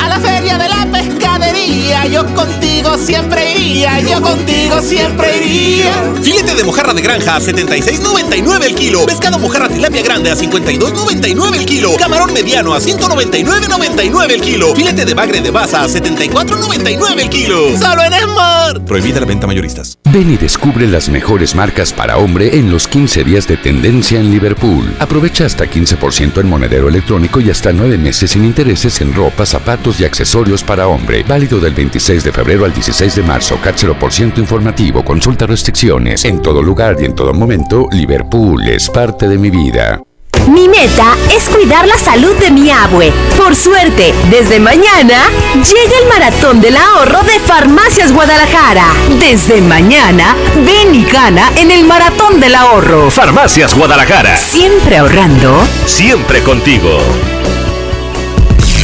A 0.00 0.08
la 0.08 0.18
feria 0.18 0.58
de 0.58 0.68
la 0.68 0.84
pescadería, 0.90 2.06
yo 2.06 2.26
contigo 2.34 2.98
siempre 2.98 3.52
iría, 3.52 4.00
yo 4.00 4.20
contigo 4.20 4.80
siempre 4.82 5.46
iría. 5.46 5.92
Filete 6.20 6.56
de 6.56 6.64
mojarra 6.64 6.92
de 6.92 7.02
granja 7.02 7.36
a 7.36 7.40
76.99 7.40 8.64
el 8.64 8.74
kilo. 8.74 9.06
Pescado 9.06 9.38
mojarra 9.38 9.68
tilapia 9.68 10.02
grande 10.02 10.32
a 10.32 10.34
52.99 10.34 11.56
el 11.56 11.66
kilo. 11.66 11.92
Camarón 11.98 12.32
mediano 12.32 12.74
a 12.74 12.80
199.99 12.80 14.30
el 14.32 14.40
kilo. 14.40 14.74
Filete 14.74 15.04
de 15.04 15.14
bagre 15.14 15.40
de 15.40 15.52
baza 15.52 15.84
a 15.84 15.86
74.99 15.86 17.20
el 17.20 17.30
kilo. 17.30 17.78
Solo 17.78 18.02
en 18.02 18.12
Smart. 18.12 18.84
Prohibida 18.86 19.20
la 19.20 19.26
venta 19.26 19.46
mayoristas. 19.46 19.99
Ven 20.12 20.28
y 20.28 20.36
descubre 20.36 20.88
las 20.88 21.08
mejores 21.08 21.54
marcas 21.54 21.92
para 21.92 22.16
hombre 22.16 22.58
en 22.58 22.68
los 22.68 22.88
15 22.88 23.22
días 23.22 23.46
de 23.46 23.56
tendencia 23.56 24.18
en 24.18 24.28
Liverpool. 24.28 24.92
Aprovecha 24.98 25.46
hasta 25.46 25.66
15% 25.66 26.40
en 26.40 26.48
monedero 26.48 26.88
electrónico 26.88 27.40
y 27.40 27.48
hasta 27.48 27.72
9 27.72 27.96
meses 27.96 28.32
sin 28.32 28.44
intereses 28.44 29.00
en 29.02 29.14
ropa, 29.14 29.46
zapatos 29.46 30.00
y 30.00 30.04
accesorios 30.04 30.64
para 30.64 30.88
hombre. 30.88 31.22
Válido 31.22 31.60
del 31.60 31.74
26 31.74 32.24
de 32.24 32.32
febrero 32.32 32.64
al 32.64 32.74
16 32.74 33.14
de 33.14 33.22
marzo. 33.22 33.56
Por 34.00 34.12
ciento 34.12 34.40
informativo. 34.40 35.04
Consulta 35.04 35.46
restricciones. 35.46 36.24
En 36.24 36.42
todo 36.42 36.60
lugar 36.60 36.96
y 37.00 37.04
en 37.04 37.14
todo 37.14 37.32
momento, 37.32 37.86
Liverpool 37.92 38.68
es 38.68 38.90
parte 38.90 39.28
de 39.28 39.38
mi 39.38 39.50
vida. 39.50 40.02
Mi 40.48 40.68
meta 40.68 41.16
es 41.34 41.48
cuidar 41.48 41.86
la 41.86 41.96
salud 41.98 42.34
de 42.36 42.50
mi 42.50 42.70
abue. 42.70 43.12
Por 43.36 43.54
suerte, 43.54 44.14
desde 44.30 44.60
mañana 44.60 45.30
llega 45.54 45.98
el 46.02 46.08
maratón 46.08 46.60
del 46.60 46.76
ahorro 46.76 47.22
de 47.22 47.38
Farmacias 47.40 48.12
Guadalajara. 48.12 48.86
Desde 49.18 49.60
mañana, 49.60 50.36
ven 50.56 50.94
y 50.94 51.04
gana 51.04 51.50
en 51.56 51.70
el 51.70 51.84
maratón 51.84 52.40
del 52.40 52.54
ahorro. 52.54 53.10
Farmacias 53.10 53.74
Guadalajara. 53.74 54.36
Siempre 54.36 54.98
ahorrando. 54.98 55.62
Siempre 55.86 56.42
contigo. 56.42 56.98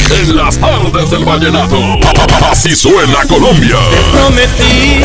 En 0.09 0.35
las 0.35 0.57
tardes 0.57 1.09
del 1.09 1.25
vallenato. 1.25 1.77
Así 2.49 2.75
suena 2.75 3.25
Colombia. 3.27 3.77
Prometí 4.13 5.01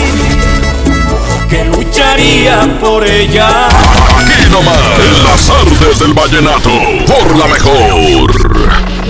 que 1.53 1.65
lucharía 1.67 2.79
por 2.81 3.07
ella. 3.07 3.69
Aquí 3.69 4.51
nomás. 4.51 4.79
En 4.99 5.25
las 5.25 5.47
tardes 5.47 5.99
del 5.99 6.15
vallenato. 6.15 6.71
Por 7.07 7.37
la 7.37 7.47
mejor. 7.47 9.02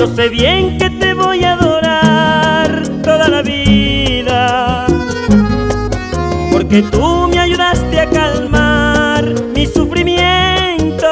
Yo 0.00 0.06
sé 0.06 0.30
bien 0.30 0.78
que 0.78 0.88
te 0.88 1.12
voy 1.12 1.44
a 1.44 1.52
adorar 1.52 2.88
toda 3.02 3.28
la 3.28 3.42
vida, 3.42 4.86
porque 6.50 6.80
tú 6.80 7.28
me 7.28 7.38
ayudaste 7.38 8.00
a 8.00 8.08
calmar 8.08 9.26
mi 9.54 9.66
sufrimiento. 9.66 11.06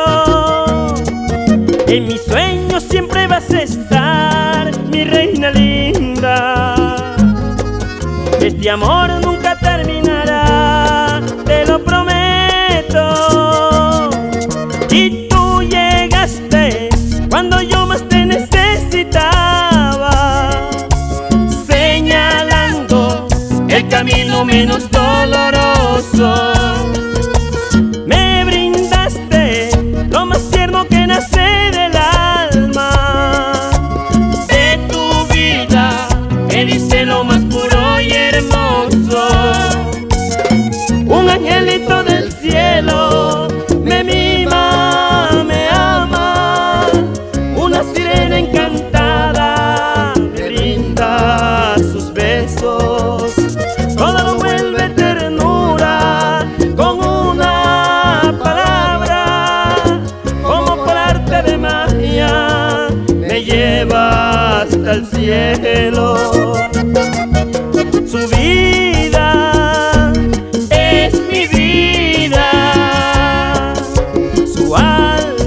En 1.86 2.06
mis 2.06 2.22
sueños 2.22 2.82
siempre 2.82 3.26
vas 3.26 3.50
a 3.50 3.60
estar, 3.60 4.70
mi 4.90 5.04
reina 5.04 5.50
linda. 5.50 7.04
Este 8.40 8.70
amor 8.70 9.17
camino 23.98 24.44
menos 24.44 24.88
doloroso. 24.90 26.57
Su 74.98 75.37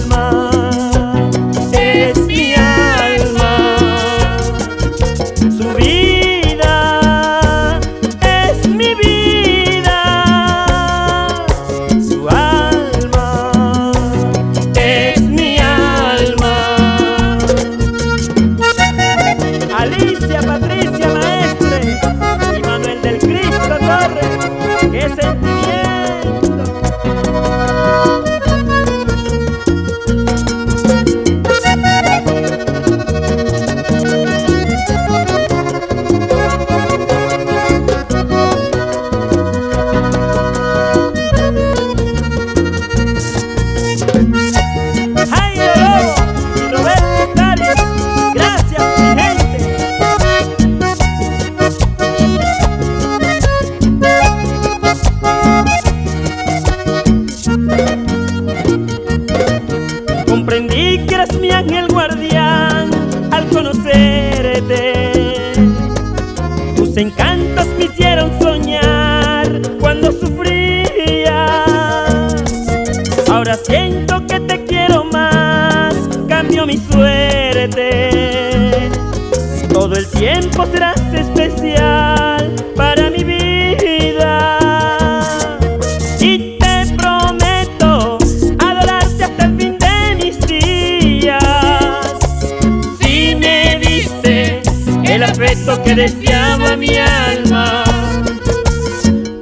deseaba 96.21 96.75
mi 96.77 96.97
alma. 96.97 97.84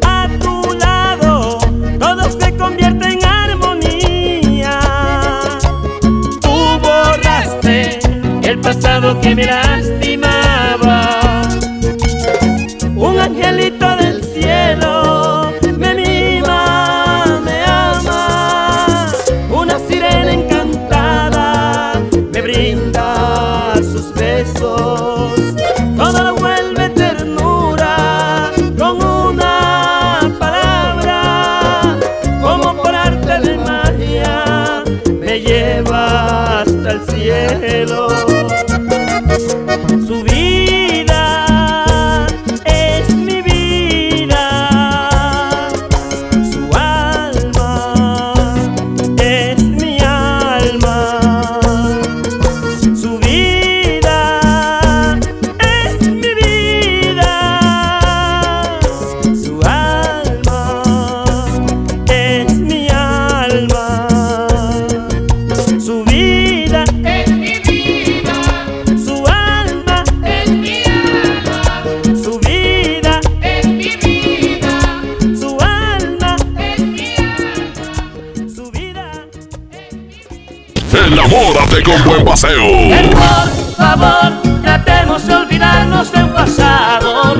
A 0.05 0.27
tu 0.39 0.73
lado 0.79 1.57
todo 1.99 2.39
se 2.39 2.55
convierte 2.55 3.13
en 3.13 3.25
armonía. 3.25 4.79
Tú 6.41 6.79
borraste 6.81 7.99
el 8.43 8.59
pasado 8.59 9.19
que 9.21 9.35
me 9.35 9.45
Con 81.83 82.03
buen 82.03 82.25
paseo. 82.25 82.67
Por 83.11 83.75
favor, 83.77 84.33
tratemos 84.61 85.25
de 85.25 85.33
olvidarnos 85.33 86.11
de 86.11 86.23
un 86.23 86.33
pasado. 86.33 87.35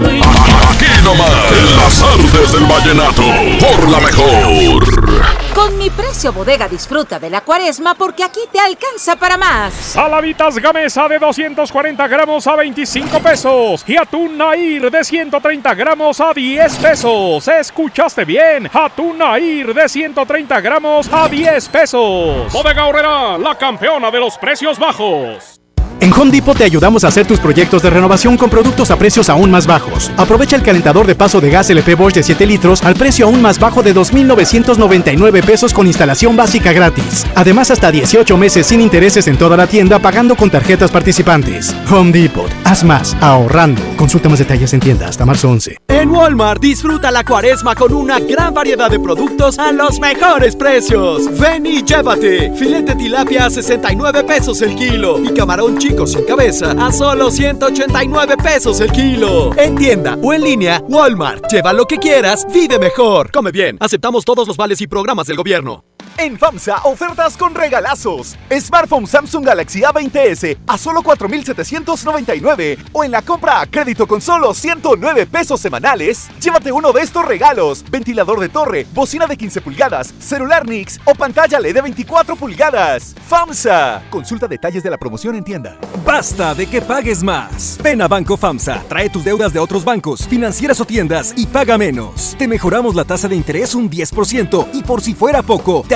Aquí 0.71 0.85
nomás, 1.03 1.51
en 1.51 1.75
las 1.75 2.01
artes 2.01 2.51
del 2.53 2.63
vallenato, 2.65 3.23
por 3.59 3.89
la 3.89 3.99
mejor. 3.99 5.48
Con 5.59 5.77
mi 5.77 5.89
precio 5.89 6.31
bodega 6.31 6.69
disfruta 6.69 7.19
de 7.19 7.29
la 7.29 7.41
cuaresma 7.41 7.93
porque 7.93 8.23
aquí 8.23 8.39
te 8.49 8.61
alcanza 8.61 9.17
para 9.17 9.37
más. 9.37 9.73
Salavitas 9.73 10.57
Gamesa 10.57 11.05
de 11.09 11.19
240 11.19 12.07
gramos 12.07 12.47
a 12.47 12.55
25 12.55 13.19
pesos. 13.19 13.83
Y 13.85 13.97
atún 13.97 14.37
Nair 14.37 14.89
de 14.89 15.03
130 15.03 15.73
gramos 15.73 16.21
a 16.21 16.33
10 16.33 16.77
pesos. 16.77 17.45
¿Escuchaste 17.49 18.23
bien? 18.23 18.69
Atún 18.71 19.17
Nair 19.17 19.73
de 19.73 19.89
130 19.89 20.61
gramos 20.61 21.09
a 21.11 21.27
10 21.27 21.67
pesos. 21.67 22.53
Bodega 22.53 22.85
Horrera, 22.87 23.37
la 23.37 23.57
campeona 23.57 24.09
de 24.09 24.19
los 24.21 24.37
precios 24.37 24.79
bajos. 24.79 25.58
En 26.01 26.13
Home 26.13 26.31
Depot 26.31 26.57
te 26.57 26.63
ayudamos 26.63 27.03
a 27.03 27.09
hacer 27.09 27.27
tus 27.27 27.39
proyectos 27.39 27.81
de 27.81 27.89
renovación 27.89 28.37
con 28.37 28.49
productos 28.49 28.89
a 28.89 28.97
precios 28.97 29.29
aún 29.29 29.51
más 29.51 29.67
bajos. 29.67 30.11
Aprovecha 30.15 30.55
el 30.55 30.63
calentador 30.63 31.05
de 31.05 31.15
paso 31.15 31.41
de 31.41 31.49
gas 31.49 31.69
LP 31.69 31.95
Bosch 31.95 32.13
de 32.13 32.23
7 32.23 32.45
litros 32.45 32.83
al 32.83 32.95
precio 32.95 33.25
aún 33.25 33.41
más 33.41 33.59
bajo 33.59 33.83
de 33.83 33.93
2.999 33.93 35.45
pesos 35.45 35.73
con 35.73 35.87
instalación 35.87 36.37
básica 36.37 36.71
gratis. 36.71 37.25
Además, 37.35 37.69
hasta 37.69 37.91
18 37.91 38.37
meses 38.37 38.67
sin 38.67 38.79
intereses 38.79 39.27
en 39.27 39.37
toda 39.37 39.57
la 39.57 39.67
tienda 39.67 39.99
pagando 39.99 40.35
con 40.35 40.49
tarjetas 40.49 40.89
participantes. 40.89 41.75
Home 41.91 42.13
Depot. 42.13 42.49
Haz 42.63 42.85
más 42.85 43.17
ahorrando. 43.19 43.81
Consulta 43.97 44.29
más 44.29 44.39
detalles 44.39 44.73
en 44.73 44.79
tienda 44.79 45.09
hasta 45.09 45.25
marzo 45.25 45.49
11. 45.49 45.79
En 45.89 46.11
Walmart 46.11 46.61
disfruta 46.61 47.11
la 47.11 47.25
cuaresma 47.25 47.75
con 47.75 47.93
una 47.93 48.19
gran 48.19 48.53
variedad 48.53 48.89
de 48.89 49.01
productos 49.01 49.59
a 49.59 49.73
los 49.73 49.99
mejores 49.99 50.55
precios. 50.55 51.23
Ven 51.37 51.65
y 51.65 51.83
llévate. 51.83 52.53
Filete 52.55 52.95
tilapia 52.95 53.47
a 53.47 53.49
69 53.49 54.23
pesos 54.23 54.61
el 54.61 54.75
kilo 54.75 55.19
y 55.21 55.33
camarón 55.33 55.77
sin 56.07 56.23
cabeza 56.23 56.71
a 56.79 56.91
solo 56.91 57.31
189 57.31 58.37
pesos 58.37 58.79
el 58.79 58.91
kilo. 58.91 59.51
En 59.57 59.75
tienda 59.75 60.17
o 60.21 60.33
en 60.33 60.43
línea, 60.43 60.83
Walmart. 60.87 61.51
Lleva 61.51 61.73
lo 61.73 61.85
que 61.85 61.97
quieras, 61.97 62.47
vive 62.53 62.79
mejor. 62.79 63.31
Come 63.31 63.51
bien. 63.51 63.77
Aceptamos 63.79 64.23
todos 64.23 64.47
los 64.47 64.57
vales 64.57 64.81
y 64.81 64.87
programas 64.87 65.27
del 65.27 65.37
gobierno. 65.37 65.83
En 66.21 66.37
FAMSA, 66.37 66.81
ofertas 66.83 67.37
con 67.37 67.55
regalazos. 67.55 68.35
Smartphone 68.51 69.07
Samsung 69.07 69.45
Galaxy 69.45 69.79
A20s 69.83 70.57
a 70.67 70.77
solo 70.77 71.01
4,799. 71.01 72.77
O 72.91 73.05
en 73.05 73.11
la 73.11 73.21
compra 73.21 73.61
a 73.61 73.65
crédito 73.65 74.05
con 74.05 74.19
solo 74.19 74.53
109 74.53 75.27
pesos 75.27 75.61
semanales, 75.61 76.27
llévate 76.41 76.73
uno 76.73 76.91
de 76.91 77.03
estos 77.03 77.23
regalos: 77.23 77.85
ventilador 77.89 78.41
de 78.41 78.49
torre, 78.49 78.85
bocina 78.93 79.27
de 79.27 79.37
15 79.37 79.61
pulgadas, 79.61 80.13
celular 80.19 80.67
Nix 80.67 80.99
o 81.05 81.15
pantalla 81.15 81.57
LED 81.57 81.75
de 81.75 81.81
24 81.83 82.35
pulgadas. 82.35 83.15
FAMSA. 83.29 84.03
Consulta 84.09 84.45
detalles 84.45 84.83
de 84.83 84.89
la 84.89 84.97
promoción 84.97 85.35
en 85.35 85.45
tienda. 85.45 85.77
Basta 86.05 86.53
de 86.53 86.67
que 86.67 86.81
pagues 86.81 87.23
más. 87.23 87.77
Ven 87.81 88.01
a 88.01 88.09
Banco 88.09 88.35
FAMSA, 88.35 88.83
trae 88.89 89.09
tus 89.09 89.23
deudas 89.23 89.53
de 89.53 89.59
otros 89.59 89.85
bancos, 89.85 90.27
financieras 90.27 90.81
o 90.81 90.85
tiendas 90.85 91.33
y 91.37 91.45
paga 91.45 91.77
menos. 91.77 92.35
Te 92.37 92.45
mejoramos 92.45 92.93
la 92.93 93.05
tasa 93.05 93.29
de 93.29 93.37
interés 93.37 93.73
un 93.73 93.89
10% 93.89 94.67
y 94.73 94.83
por 94.83 95.01
si 95.01 95.13
fuera 95.13 95.41
poco, 95.43 95.85
te 95.87 95.95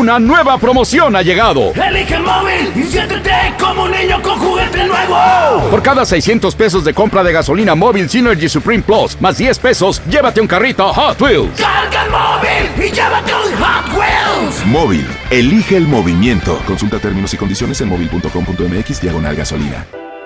Una 0.00 0.18
nueva 0.18 0.56
promoción 0.56 1.14
ha 1.14 1.20
llegado. 1.20 1.74
Elige 1.74 2.14
el 2.14 2.22
móvil 2.22 2.72
y 2.74 2.84
siéntete 2.84 3.54
como 3.60 3.82
un 3.82 3.90
niño 3.90 4.22
con 4.22 4.38
juguete 4.38 4.86
nuevo. 4.86 5.68
Por 5.70 5.82
cada 5.82 6.06
600 6.06 6.54
pesos 6.54 6.86
de 6.86 6.94
compra 6.94 7.22
de 7.22 7.34
gasolina 7.34 7.74
móvil 7.74 8.08
Synergy 8.08 8.48
Supreme 8.48 8.82
Plus 8.82 9.20
más 9.20 9.36
10 9.36 9.58
pesos, 9.58 10.00
llévate 10.08 10.40
un 10.40 10.46
carrito 10.46 10.90
Hot 10.90 11.20
Wheels. 11.20 11.60
Carga 11.60 12.04
el 12.04 12.10
móvil 12.10 12.88
y 12.88 12.90
llévate 12.90 13.30
un 13.34 13.62
Hot 13.62 13.98
Wheels. 13.98 14.66
Móvil, 14.68 15.06
elige 15.30 15.76
el 15.76 15.86
movimiento. 15.86 16.58
Consulta 16.66 16.98
términos 16.98 17.34
y 17.34 17.36
condiciones 17.36 17.78
en 17.82 17.90
móvil.com.mx 17.90 19.00
diagonal 19.02 19.36
gasolina. 19.36 19.84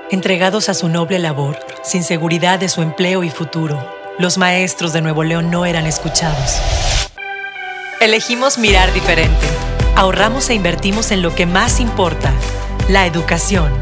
Entregados 0.09 0.69
a 0.69 0.75
su 0.75 0.89
noble 0.89 1.19
labor, 1.19 1.59
sin 1.83 2.05
seguridad 2.05 2.61
de 2.61 2.69
su 2.69 2.81
empleo 2.81 3.25
y 3.25 3.31
futuro, 3.31 3.85
los 4.21 4.39
maestros 4.39 4.93
de 4.93 5.03
Nuevo 5.03 5.25
León 5.25 5.51
no 5.51 5.67
eran 5.67 5.85
escuchados. 5.87 6.61
Elegimos 8.05 8.59
mirar 8.59 8.93
diferente. 8.93 9.47
Ahorramos 9.97 10.51
e 10.51 10.55
invertimos 10.55 11.11
en 11.11 11.23
lo 11.23 11.35
que 11.35 11.47
más 11.47 11.81
importa, 11.81 12.35
la 12.91 13.07
educación. 13.07 13.73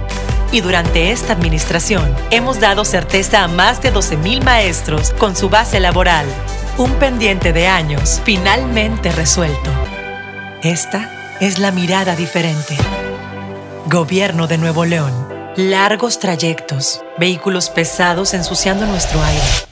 Y 0.53 0.61
durante 0.61 1.11
esta 1.11 1.33
administración 1.33 2.15
hemos 2.31 2.61
dado 2.61 2.85
certeza 2.85 3.43
a 3.43 3.49
más 3.49 3.83
de 3.83 3.93
12.000 3.93 4.45
maestros 4.45 5.11
con 5.19 5.35
su 5.35 5.49
base 5.49 5.81
laboral. 5.81 6.25
Un 6.79 6.93
pendiente 7.01 7.53
de 7.53 7.67
años 7.67 8.23
finalmente 8.25 9.11
resuelto. 9.11 9.71
Esta 10.63 11.37
es 11.41 11.59
la 11.59 11.73
mirada 11.73 12.15
diferente. 12.15 12.77
Gobierno 13.87 14.47
de 14.47 14.57
Nuevo 14.57 14.85
León. 14.85 15.13
Largos 15.57 16.21
trayectos, 16.21 17.03
vehículos 17.19 17.71
pesados 17.71 18.35
ensuciando 18.35 18.87
nuestro 18.87 19.21
aire. 19.21 19.72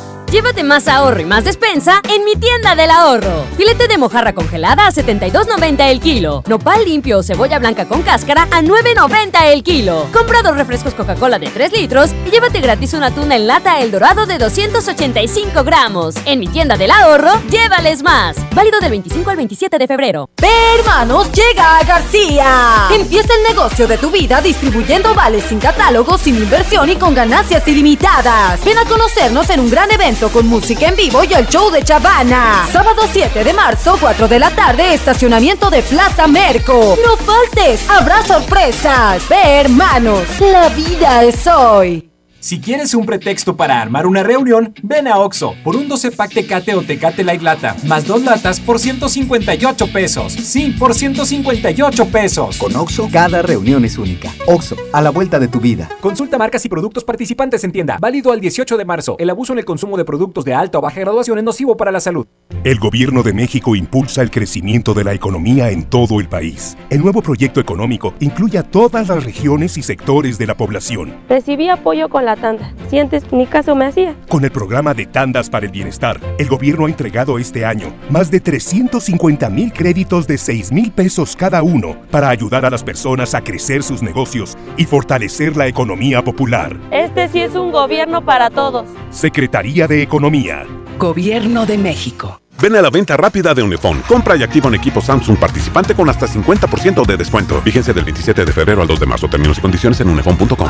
Llévate 0.31 0.63
más 0.63 0.87
ahorro 0.87 1.19
y 1.19 1.25
más 1.25 1.43
despensa 1.43 2.01
en 2.09 2.23
mi 2.23 2.37
tienda 2.37 2.73
del 2.73 2.89
ahorro. 2.89 3.43
Filete 3.57 3.89
de 3.89 3.97
mojarra 3.97 4.31
congelada 4.31 4.87
a 4.87 4.91
72.90 4.91 5.91
el 5.91 5.99
kilo. 5.99 6.41
Nopal 6.47 6.85
limpio 6.85 7.17
o 7.17 7.23
cebolla 7.23 7.59
blanca 7.59 7.85
con 7.85 8.01
cáscara 8.01 8.43
a 8.43 8.61
9.90 8.61 9.51
el 9.51 9.61
kilo. 9.61 10.07
Compra 10.13 10.41
dos 10.41 10.55
refrescos 10.55 10.93
Coca-Cola 10.93 11.37
de 11.37 11.47
3 11.47 11.73
litros 11.73 12.11
y 12.25 12.29
llévate 12.29 12.61
gratis 12.61 12.93
una 12.93 13.13
tuna 13.13 13.35
en 13.35 13.45
lata 13.45 13.81
El 13.81 13.91
Dorado 13.91 14.25
de 14.25 14.37
285 14.37 15.65
gramos. 15.65 16.15
En 16.23 16.39
mi 16.39 16.47
tienda 16.47 16.77
del 16.77 16.91
ahorro, 16.91 17.33
llévales 17.49 18.01
más. 18.01 18.37
Válido 18.55 18.79
del 18.79 18.91
25 18.91 19.29
al 19.31 19.35
27 19.35 19.77
de 19.77 19.87
febrero. 19.87 20.29
Hermanos, 20.77 21.29
llega 21.33 21.83
García. 21.83 22.87
Empieza 22.93 23.33
el 23.35 23.53
negocio 23.53 23.85
de 23.85 23.97
tu 23.97 24.09
vida 24.09 24.39
distribuyendo 24.39 25.13
vales 25.13 25.43
sin 25.43 25.59
catálogo, 25.59 26.17
sin 26.17 26.37
inversión 26.37 26.89
y 26.89 26.95
con 26.95 27.13
ganancias 27.13 27.67
ilimitadas. 27.67 28.63
Ven 28.63 28.77
a 28.77 28.85
conocernos 28.85 29.49
en 29.49 29.59
un 29.59 29.69
gran 29.69 29.91
evento 29.91 30.20
con 30.29 30.47
música 30.47 30.87
en 30.87 30.95
vivo 30.95 31.23
y 31.23 31.33
el 31.33 31.47
show 31.47 31.71
de 31.71 31.83
Chavana. 31.83 32.67
Sábado 32.71 33.03
7 33.11 33.43
de 33.43 33.53
marzo, 33.53 33.97
4 33.99 34.27
de 34.27 34.39
la 34.39 34.51
tarde, 34.51 34.93
estacionamiento 34.93 35.69
de 35.69 35.81
Plaza 35.81 36.27
Merco. 36.27 36.97
No 37.03 37.17
faltes, 37.17 37.89
habrá 37.89 38.21
sorpresas. 38.23 39.27
Ve, 39.27 39.61
hermanos, 39.61 40.21
la 40.39 40.69
vida 40.69 41.23
es 41.23 41.47
hoy. 41.47 42.10
Si 42.41 42.59
quieres 42.59 42.95
un 42.95 43.05
pretexto 43.05 43.55
para 43.55 43.79
armar 43.79 44.07
una 44.07 44.23
reunión, 44.23 44.73
ven 44.81 45.07
a 45.07 45.19
Oxo 45.19 45.53
por 45.63 45.75
un 45.75 45.87
12 45.87 46.09
pack 46.09 46.33
Tecate 46.33 46.73
o 46.73 46.81
Tecate 46.81 47.23
Light 47.23 47.43
Lata, 47.43 47.75
más 47.85 48.07
dos 48.07 48.23
latas 48.23 48.59
por 48.59 48.79
158 48.79 49.93
pesos. 49.93 50.33
Sí, 50.33 50.75
por 50.79 50.95
158 50.95 52.07
pesos. 52.07 52.57
Con 52.57 52.75
Oxo, 52.75 53.09
cada 53.11 53.43
reunión 53.43 53.85
es 53.85 53.99
única. 53.99 54.31
Oxo, 54.47 54.75
a 54.91 55.03
la 55.03 55.11
vuelta 55.11 55.37
de 55.37 55.49
tu 55.49 55.59
vida. 55.59 55.87
Consulta 56.01 56.39
marcas 56.39 56.65
y 56.65 56.69
productos 56.69 57.03
participantes 57.03 57.63
en 57.63 57.71
tienda. 57.71 57.99
Válido 58.01 58.31
al 58.31 58.41
18 58.41 58.75
de 58.75 58.85
marzo. 58.85 59.17
El 59.19 59.29
abuso 59.29 59.53
en 59.53 59.59
el 59.59 59.65
consumo 59.65 59.95
de 59.95 60.03
productos 60.03 60.43
de 60.43 60.55
alta 60.55 60.79
o 60.79 60.81
baja 60.81 60.99
graduación 60.99 61.37
es 61.37 61.43
nocivo 61.43 61.77
para 61.77 61.91
la 61.91 61.99
salud. 61.99 62.25
El 62.63 62.79
gobierno 62.79 63.21
de 63.21 63.33
México 63.33 63.75
impulsa 63.75 64.23
el 64.23 64.31
crecimiento 64.31 64.95
de 64.95 65.03
la 65.03 65.13
economía 65.13 65.69
en 65.69 65.83
todo 65.83 66.19
el 66.19 66.27
país. 66.27 66.75
El 66.89 67.01
nuevo 67.01 67.21
proyecto 67.21 67.59
económico 67.59 68.15
incluye 68.19 68.57
a 68.57 68.63
todas 68.63 69.09
las 69.09 69.23
regiones 69.23 69.77
y 69.77 69.83
sectores 69.83 70.39
de 70.39 70.47
la 70.47 70.57
población. 70.57 71.17
Recibí 71.29 71.69
apoyo 71.69 72.09
con 72.09 72.25
la 72.25 72.30
tanda. 72.35 72.73
Sientes, 72.89 73.23
ni 73.31 73.45
caso 73.45 73.75
me 73.75 73.85
hacía. 73.85 74.15
Con 74.27 74.43
el 74.43 74.51
programa 74.51 74.93
de 74.93 75.05
Tandas 75.05 75.49
para 75.49 75.65
el 75.65 75.71
Bienestar, 75.71 76.19
el 76.37 76.47
gobierno 76.47 76.85
ha 76.85 76.89
entregado 76.89 77.39
este 77.39 77.65
año 77.65 77.93
más 78.09 78.31
de 78.31 78.39
350 78.39 79.49
mil 79.49 79.71
créditos 79.73 80.27
de 80.27 80.37
6 80.37 80.71
mil 80.71 80.91
pesos 80.91 81.35
cada 81.35 81.63
uno 81.63 81.95
para 82.11 82.29
ayudar 82.29 82.65
a 82.65 82.69
las 82.69 82.83
personas 82.83 83.33
a 83.33 83.43
crecer 83.43 83.83
sus 83.83 84.01
negocios 84.01 84.57
y 84.77 84.85
fortalecer 84.85 85.57
la 85.57 85.67
economía 85.67 86.23
popular. 86.23 86.77
Este 86.91 87.27
sí 87.29 87.41
es 87.41 87.55
un 87.55 87.71
gobierno 87.71 88.23
para 88.23 88.49
todos. 88.49 88.85
Secretaría 89.09 89.87
de 89.87 90.01
Economía. 90.01 90.65
Gobierno 90.97 91.65
de 91.65 91.77
México. 91.77 92.41
Ven 92.61 92.75
a 92.75 92.81
la 92.81 92.91
venta 92.91 93.17
rápida 93.17 93.53
de 93.55 93.63
Unifón. 93.63 94.01
Compra 94.07 94.35
y 94.35 94.43
activa 94.43 94.67
un 94.67 94.75
equipo 94.75 95.01
Samsung 95.01 95.37
participante 95.37 95.95
con 95.95 96.07
hasta 96.09 96.27
50% 96.27 97.05
de 97.05 97.17
descuento. 97.17 97.59
Vigencia 97.61 97.93
del 97.93 98.05
27 98.05 98.45
de 98.45 98.51
febrero 98.51 98.83
al 98.83 98.87
2 98.87 98.99
de 98.99 99.05
marzo. 99.07 99.27
Términos 99.27 99.57
y 99.57 99.61
condiciones 99.61 99.99
en 99.99 100.09
unifón.com. 100.09 100.69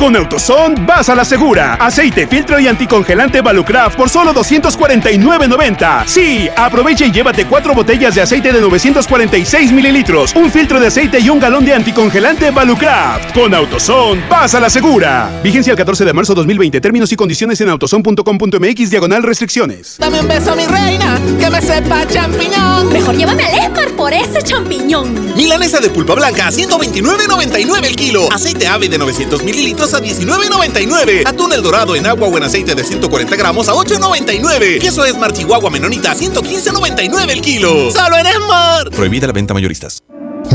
Con 0.00 0.14
Autoson 0.14 0.86
vas 0.86 1.08
a 1.08 1.14
la 1.16 1.24
segura. 1.24 1.74
Aceite, 1.74 2.28
filtro 2.28 2.60
y 2.60 2.68
anticongelante 2.68 3.40
Valucraft 3.40 3.96
por 3.96 4.08
solo 4.08 4.32
249.90. 4.32 6.06
Sí, 6.06 6.48
aprovecha 6.56 7.04
y 7.04 7.10
llévate 7.10 7.46
cuatro 7.46 7.74
botellas 7.74 8.14
de 8.14 8.20
aceite 8.20 8.52
de 8.52 8.60
946 8.60 9.72
mililitros, 9.72 10.36
un 10.36 10.52
filtro 10.52 10.78
de 10.78 10.86
aceite 10.86 11.18
y 11.18 11.28
un 11.28 11.40
galón 11.40 11.64
de 11.64 11.74
anticongelante 11.74 12.52
Valucraft. 12.52 13.32
Con 13.34 13.52
Autoson 13.52 14.22
vas 14.30 14.54
a 14.54 14.60
la 14.60 14.70
segura. 14.70 15.32
Vigencia 15.42 15.72
el 15.72 15.76
14 15.76 16.04
de 16.04 16.12
marzo 16.12 16.32
2020. 16.32 16.80
Términos 16.80 17.10
y 17.10 17.16
condiciones 17.16 17.60
en 17.60 17.68
autoson.com.mx 17.70 18.90
diagonal 18.90 19.24
restricciones. 19.24 19.96
Dame 19.98 20.20
un 20.20 20.28
beso, 20.28 20.54
mi 20.54 20.64
reina, 20.66 21.18
que 21.40 21.50
me 21.50 21.60
sepa 21.60 22.06
champiñón. 22.06 22.92
Mejor 22.92 23.16
llévame 23.16 23.42
al 23.42 23.64
Esmar 23.64 23.90
por 23.96 24.12
ese 24.12 24.42
champiñón. 24.44 25.34
Milanesa 25.34 25.80
de 25.80 25.90
pulpa 25.90 26.14
blanca 26.14 26.46
a 26.46 26.50
129.99 26.52 27.84
el 27.84 27.96
kilo. 27.96 28.32
Aceite 28.32 28.68
ave 28.68 28.88
de 28.88 28.96
900 28.96 29.42
mililitros 29.42 29.87
a 29.94 30.00
19.99. 30.00 31.22
Atún 31.26 31.52
el 31.52 31.62
dorado 31.62 31.96
en 31.96 32.06
agua 32.06 32.28
o 32.28 32.36
en 32.36 32.44
aceite 32.44 32.74
de 32.74 32.84
140 32.84 33.36
gramos 33.36 33.68
a 33.68 33.72
8.99. 33.72 34.80
Queso 34.80 35.04
es 35.04 35.14
Chihuahua 35.32 35.70
menonita 35.70 36.12
a 36.12 36.16
115.99 36.16 37.30
el 37.30 37.40
kilo. 37.40 37.90
¡Solo 37.90 38.16
en 38.18 38.26
Esmar! 38.26 38.90
Prohibida 38.90 39.26
la 39.26 39.32
venta 39.32 39.54
mayoristas. 39.54 40.02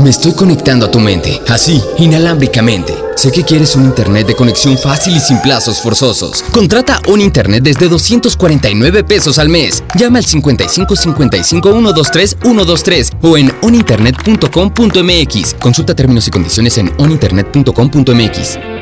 Me 0.02 0.10
estoy 0.10 0.32
conectando 0.32 0.86
a 0.86 0.90
tu 0.90 0.98
mente, 0.98 1.40
así, 1.48 1.80
inalámbricamente. 1.98 2.94
Sé 3.14 3.30
que 3.30 3.44
quieres 3.44 3.76
un 3.76 3.84
internet 3.84 4.26
de 4.26 4.34
conexión 4.34 4.76
fácil 4.76 5.16
y 5.16 5.20
sin 5.20 5.40
plazos 5.40 5.80
forzosos. 5.80 6.42
Contrata 6.50 7.00
un 7.08 7.20
internet 7.20 7.62
desde 7.62 7.88
249 7.88 9.04
pesos 9.04 9.38
al 9.38 9.48
mes. 9.48 9.84
Llama 9.94 10.18
al 10.18 10.24
55 10.24 10.96
55 10.96 11.72
123 11.72 12.36
123 12.42 13.12
o 13.22 13.38
en 13.38 13.52
oninternet.com.mx. 13.62 15.54
Consulta 15.60 15.94
términos 15.94 16.26
y 16.26 16.30
condiciones 16.32 16.76
en 16.78 16.92
oninternet.com.mx. 16.98 18.73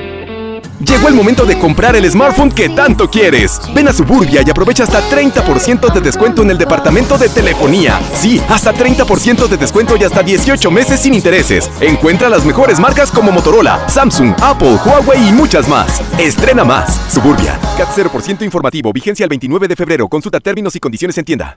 Llegó 0.81 1.09
el 1.09 1.15
momento 1.15 1.45
de 1.45 1.59
comprar 1.59 1.95
el 1.97 2.11
smartphone 2.11 2.51
que 2.51 2.69
tanto 2.69 3.09
quieres. 3.09 3.61
Ven 3.75 3.89
a 3.89 3.93
Suburbia 3.93 4.43
y 4.45 4.51
aprovecha 4.51 4.85
hasta 4.85 5.01
30% 5.11 5.93
de 5.93 6.01
descuento 6.01 6.43
en 6.43 6.51
el 6.51 6.59
departamento 6.59 7.19
de 7.19 7.29
telefonía. 7.29 8.01
Sí, 8.15 8.41
hasta 8.49 8.73
30% 8.73 9.49
de 9.49 9.57
descuento 9.57 9.97
y 9.97 10.05
hasta 10.05 10.23
18 10.23 10.71
meses 10.71 11.01
sin 11.01 11.15
intereses. 11.15 11.71
Encuentra 11.81 12.29
las 12.29 12.45
mejores 12.45 12.81
marcas 12.81 13.11
como 13.11 13.33
Motorola, 13.33 13.89
Samsung, 13.89 14.35
Apple, 14.41 14.79
Huawei 14.85 15.29
y 15.29 15.33
muchas 15.33 15.69
más. 15.69 16.01
Estrena 16.19 16.65
más. 16.65 17.01
Suburbia. 17.13 17.59
CAT 17.77 17.89
0% 17.97 18.43
informativo. 18.43 18.93
Vigencia 18.93 19.25
el 19.25 19.31
29 19.31 19.69
de 19.69 19.77
febrero. 19.77 20.09
Consulta 20.09 20.41
términos 20.41 20.75
y 20.77 20.81
condiciones 20.81 21.17
en 21.19 21.25
tienda. 21.25 21.57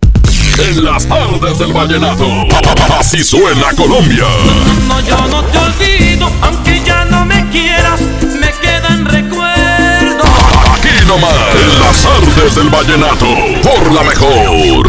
En 0.58 0.86
las 0.86 1.06
tardes 1.06 1.60
del 1.60 1.74
vallenato. 1.74 2.26
Así 2.98 3.24
suena 3.24 3.74
Colombia. 3.76 4.26
No, 4.88 5.02
yo 5.02 5.18
no 5.28 5.44
te 5.44 5.58
olvido, 5.58 6.32
aunque 6.42 6.82
ya 6.86 7.04
no 7.06 7.26
me 7.26 7.50
quieras, 7.50 8.00
me 8.40 8.52
quedan 8.62 9.06
recuerdos. 9.06 10.28
Aquí 10.74 11.06
nomás. 11.08 11.34
En 11.62 11.80
las 11.82 12.02
tardes 12.02 12.56
del 12.56 12.70
vallenato. 12.70 13.26
Por 13.64 13.92
la 13.94 14.04
mejor. 14.04 14.88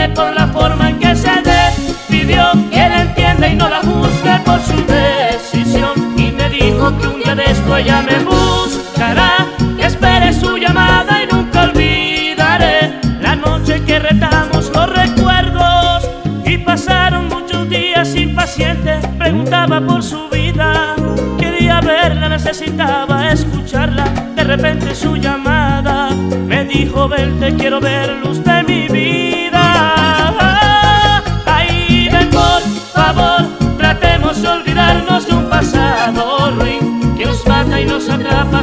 Perdone 0.00 0.08
por 0.14 0.34
la 0.34 0.46
forma 0.48 0.90
en 0.90 0.98
que 0.98 1.14
se 1.14 1.30
despidió, 1.42 2.52
que 2.70 2.88
la 2.88 3.02
entienda 3.02 3.48
y 3.48 3.56
no 3.56 3.68
la 3.68 3.80
juzgue 3.80 4.38
por 4.44 4.60
su 4.60 4.76
decisión. 4.86 6.14
Y 6.16 6.30
me 6.32 6.48
dijo 6.48 6.96
que 6.98 7.06
un 7.06 7.22
día 7.22 7.34
de 7.34 7.44
esto 7.44 7.76
ella 7.76 8.02
me 8.02 8.18
buscará, 8.24 9.46
que 9.76 9.86
espere 9.86 10.32
su 10.32 10.56
llamada 10.56 11.22
y 11.22 11.34
nunca 11.34 11.64
olvidaré 11.64 12.98
la 13.20 13.36
noche 13.36 13.82
que 13.84 13.98
retamos 13.98 14.70
los 14.74 14.90
recuerdos. 14.90 16.08
Y 16.44 16.58
pasaron 16.58 17.28
muchos 17.28 17.68
días 17.68 18.14
impaciente, 18.14 18.98
preguntaba 19.18 19.80
por 19.80 20.02
su 20.02 20.28
vida. 20.30 20.94
Quería 21.38 21.80
verla, 21.80 22.28
necesitaba 22.28 23.30
escucharla. 23.32 24.04
De 24.34 24.44
repente 24.44 24.94
su 24.94 25.16
llamada 25.16 26.10
me 26.46 26.64
dijo: 26.64 27.08
Ven, 27.08 27.38
te 27.38 27.54
quiero 27.54 27.80
ver, 27.80 28.10
luz 28.24 28.42
de 28.42 28.62
mi 28.64 28.79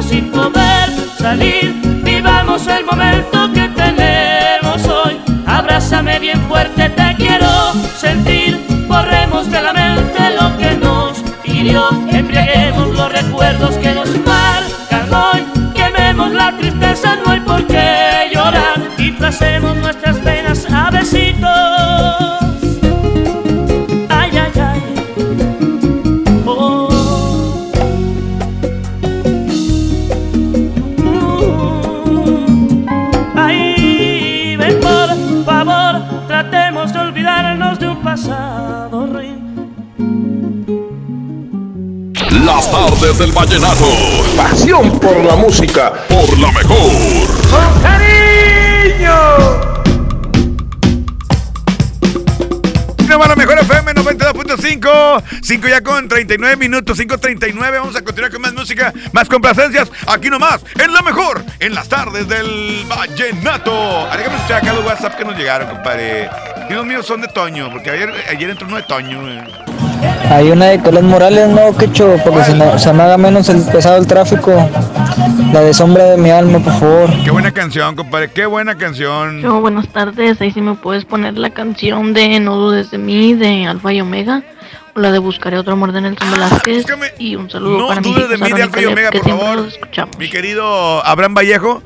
sin 0.02 0.30
poder 0.30 0.90
salir. 1.18 1.74
Vivamos 2.02 2.66
el 2.66 2.84
momento 2.84 3.52
que 3.52 3.68
tenemos 3.68 4.84
hoy. 4.86 5.18
Abrázame 5.46 6.18
bien 6.18 6.40
fuerte, 6.48 6.87
Las 42.70 42.90
tardes 42.90 43.18
del 43.18 43.32
vallenato. 43.32 43.86
Pasión 44.36 44.98
por 45.00 45.24
la 45.24 45.36
música. 45.36 45.92
Por 46.08 46.38
la 46.38 46.52
mejor. 46.52 46.90
¡Con 47.50 47.82
cariño! 47.82 49.68
Una 53.06 53.28
la 53.28 53.36
mejor 53.36 53.58
FM 53.58 53.94
92.5, 53.94 55.22
5 55.42 55.68
ya 55.68 55.80
con 55.80 56.08
39 56.08 56.56
minutos, 56.56 56.98
5.39. 56.98 57.58
Vamos 57.78 57.96
a 57.96 58.02
continuar 58.02 58.30
con 58.30 58.42
más 58.42 58.52
música, 58.52 58.92
más 59.12 59.28
complacencias. 59.28 59.90
Aquí 60.06 60.28
nomás, 60.28 60.60
en 60.78 60.92
la 60.92 61.00
mejor, 61.00 61.42
en 61.58 61.74
las 61.74 61.88
tardes 61.88 62.28
del 62.28 62.84
Vallenato. 62.86 64.06
Déjame 64.14 64.36
escuchar 64.36 64.62
acá 64.62 64.72
los 64.74 64.84
WhatsApp 64.84 65.16
que 65.16 65.24
nos 65.24 65.36
llegaron, 65.38 65.68
compadre. 65.70 66.28
Y 66.68 66.72
los 66.74 66.84
míos 66.84 67.06
son 67.06 67.22
de 67.22 67.28
Toño, 67.28 67.70
porque 67.72 67.90
ayer, 67.90 68.12
ayer 68.28 68.50
entró 68.50 68.66
uno 68.66 68.76
de 68.76 68.82
Toño. 68.82 69.26
eh. 69.26 69.44
Hay 70.30 70.50
una 70.50 70.66
de 70.66 70.82
Carlos 70.82 71.04
Morales, 71.04 71.48
no, 71.48 71.76
quecho, 71.76 72.16
porque 72.22 72.44
se 72.44 72.54
me, 72.54 72.78
se 72.78 72.92
me 72.92 73.02
haga 73.02 73.16
menos 73.16 73.48
el 73.48 73.62
pesado 73.62 73.96
el 73.96 74.06
tráfico. 74.06 74.52
La 75.52 75.60
de 75.62 75.72
sombra 75.72 76.04
de 76.04 76.18
mi 76.18 76.30
alma, 76.30 76.58
por 76.58 76.74
favor. 76.78 77.10
Qué 77.24 77.30
buena 77.30 77.50
canción, 77.52 77.96
compadre, 77.96 78.30
qué 78.30 78.44
buena 78.44 78.76
canción. 78.76 79.40
Yo, 79.40 79.60
buenas 79.60 79.88
tardes. 79.88 80.38
Ahí 80.42 80.52
sí 80.52 80.60
me 80.60 80.74
puedes 80.74 81.06
poner 81.06 81.38
la 81.38 81.50
canción 81.50 82.12
de 82.12 82.38
No 82.40 82.56
dudes 82.56 82.90
de 82.90 82.98
mí, 82.98 83.32
de 83.34 83.66
Alfa 83.66 83.92
y 83.94 84.02
Omega. 84.02 84.42
O 84.94 85.00
la 85.00 85.10
de 85.12 85.18
Buscaré 85.18 85.58
otro 85.58 85.72
amor 85.72 85.92
de 85.92 86.02
Nelson 86.02 86.30
Velázquez. 86.30 86.84
Y 87.18 87.36
un 87.36 87.48
saludo 87.48 87.78
No 87.78 87.88
para 87.88 88.02
mi 88.02 88.12
dudes 88.12 88.28
de 88.28 88.36
mí, 88.36 88.52
de 88.52 88.62
Alfa 88.62 88.80
y 88.82 88.86
Omega, 88.86 89.10
que 89.10 89.20
por 89.20 89.30
favor. 89.30 89.68
Mi 90.18 90.28
querido 90.28 91.04
Abraham 91.06 91.34
Vallejo. 91.34 91.82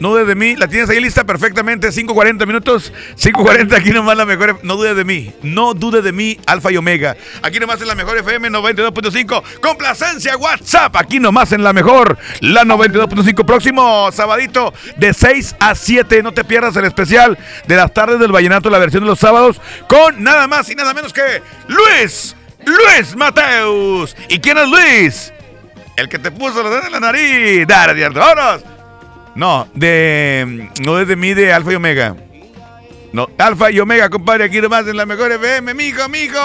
No 0.00 0.08
dudes 0.08 0.26
de 0.26 0.34
mí, 0.34 0.56
la 0.56 0.66
tienes 0.66 0.88
ahí 0.88 0.98
lista 0.98 1.24
perfectamente, 1.24 1.88
5.40 1.88 2.46
minutos, 2.46 2.90
5.40, 3.18 3.76
aquí 3.76 3.90
nomás 3.90 4.16
la 4.16 4.24
mejor, 4.24 4.58
no 4.62 4.76
dudes 4.76 4.96
de 4.96 5.04
mí, 5.04 5.30
no 5.42 5.74
dudes 5.74 6.02
de 6.02 6.10
mí, 6.10 6.38
Alfa 6.46 6.72
y 6.72 6.78
Omega, 6.78 7.18
aquí 7.42 7.60
nomás 7.60 7.82
en 7.82 7.88
la 7.88 7.94
mejor 7.94 8.16
FM 8.16 8.48
92.5, 8.48 9.60
complacencia 9.60 10.38
WhatsApp, 10.38 10.96
aquí 10.96 11.20
nomás 11.20 11.52
en 11.52 11.62
la 11.62 11.74
mejor, 11.74 12.16
la 12.40 12.64
92.5, 12.64 13.44
próximo 13.44 14.10
sabadito 14.10 14.72
de 14.96 15.12
6 15.12 15.56
a 15.60 15.74
7, 15.74 16.22
no 16.22 16.32
te 16.32 16.44
pierdas 16.44 16.74
el 16.76 16.86
especial 16.86 17.36
de 17.66 17.76
las 17.76 17.92
tardes 17.92 18.18
del 18.18 18.32
Vallenato, 18.32 18.70
la 18.70 18.78
versión 18.78 19.02
de 19.02 19.10
los 19.10 19.18
sábados, 19.18 19.60
con 19.86 20.22
nada 20.22 20.46
más 20.46 20.70
y 20.70 20.74
nada 20.76 20.94
menos 20.94 21.12
que 21.12 21.42
Luis, 21.68 22.34
Luis 22.64 23.14
Mateus, 23.16 24.16
¿y 24.30 24.38
quién 24.38 24.56
es 24.56 24.66
Luis? 24.66 25.32
El 25.96 26.08
que 26.08 26.18
te 26.18 26.30
puso 26.30 26.62
dedos 26.62 26.86
en 26.86 26.92
la 26.92 27.00
nariz, 27.00 27.66
dale, 27.66 28.08
vámonos. 28.08 28.79
No, 29.34 29.68
de. 29.74 30.70
No 30.80 30.98
es 30.98 31.08
de 31.08 31.16
mí, 31.16 31.34
de 31.34 31.52
Alfa 31.52 31.72
y 31.72 31.76
Omega. 31.76 32.16
No, 33.12 33.28
Alfa 33.38 33.72
y 33.72 33.80
Omega, 33.80 34.08
compadre, 34.08 34.44
aquí 34.44 34.60
nomás 34.60 34.86
en 34.86 34.96
la 34.96 35.04
mejor 35.04 35.32
FM, 35.32 35.74
mijo, 35.74 36.08
mijo. 36.08 36.38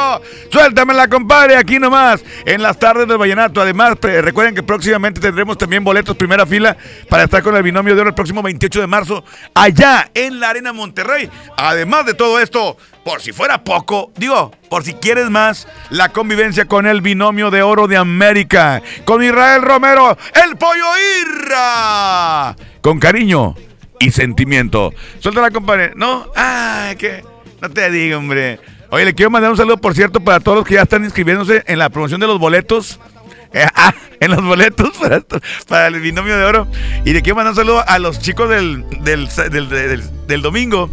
Suéltamela, 0.51 1.07
compadre, 1.07 1.57
aquí 1.57 1.77
nomás, 1.77 2.23
en 2.43 2.63
las 2.63 2.79
tardes 2.79 3.07
del 3.07 3.19
Vallenato. 3.19 3.61
Además, 3.61 3.97
recuerden 4.01 4.55
que 4.55 4.63
próximamente 4.63 5.21
tendremos 5.21 5.59
también 5.59 5.83
boletos 5.83 6.15
primera 6.15 6.45
fila 6.45 6.75
para 7.07 7.25
estar 7.25 7.43
con 7.43 7.55
el 7.55 7.61
binomio 7.61 7.93
de 7.93 8.01
oro 8.01 8.09
el 8.09 8.15
próximo 8.15 8.41
28 8.41 8.81
de 8.81 8.87
marzo, 8.87 9.23
allá 9.53 10.09
en 10.15 10.39
la 10.39 10.49
Arena 10.49 10.73
Monterrey. 10.73 11.29
Además 11.55 12.07
de 12.07 12.15
todo 12.15 12.39
esto, 12.39 12.77
por 13.03 13.21
si 13.21 13.31
fuera 13.31 13.63
poco, 13.63 14.11
digo, 14.15 14.51
por 14.67 14.83
si 14.83 14.95
quieres 14.95 15.29
más, 15.29 15.67
la 15.91 16.09
convivencia 16.09 16.65
con 16.65 16.87
el 16.87 17.01
binomio 17.01 17.51
de 17.51 17.61
oro 17.61 17.87
de 17.87 17.97
América, 17.97 18.81
con 19.05 19.23
Israel 19.23 19.61
Romero, 19.61 20.17
el 20.43 20.57
pollo 20.57 20.85
Irra, 21.21 22.55
con 22.85 22.99
cariño 22.99 23.55
y 23.99 24.11
sentimiento. 24.11 24.93
Suéltala, 25.19 25.49
compadre. 25.49 25.93
¿No? 25.95 26.27
Ay, 26.35 26.95
que 26.97 27.23
no 27.59 27.67
te 27.71 27.89
digo, 27.89 28.19
hombre. 28.19 28.59
Oye, 28.91 29.05
le 29.05 29.15
quiero 29.15 29.31
mandar 29.31 29.49
un 29.49 29.57
saludo, 29.57 29.77
por 29.77 29.95
cierto, 29.95 30.19
para 30.19 30.39
todos 30.39 30.59
los 30.59 30.67
que 30.67 30.75
ya 30.75 30.83
están 30.83 31.03
inscribiéndose 31.03 31.63
en 31.65 31.79
la 31.79 31.89
promoción 31.89 32.21
de 32.21 32.27
los 32.27 32.37
boletos. 32.37 32.99
Eh, 33.53 33.65
ah, 33.73 33.93
en 34.19 34.31
los 34.31 34.43
boletos 34.43 34.89
para, 35.69 35.87
el 35.87 36.01
binomio 36.01 36.37
de 36.37 36.43
oro. 36.43 36.67
Y 37.05 37.13
le 37.13 37.21
quiero 37.21 37.37
mandar 37.37 37.51
un 37.53 37.55
saludo 37.55 37.85
a 37.87 37.99
los 37.99 38.19
chicos 38.19 38.49
del, 38.49 38.83
del, 39.01 39.29
del, 39.29 40.03
del- 40.27 40.41
domingo. 40.41 40.89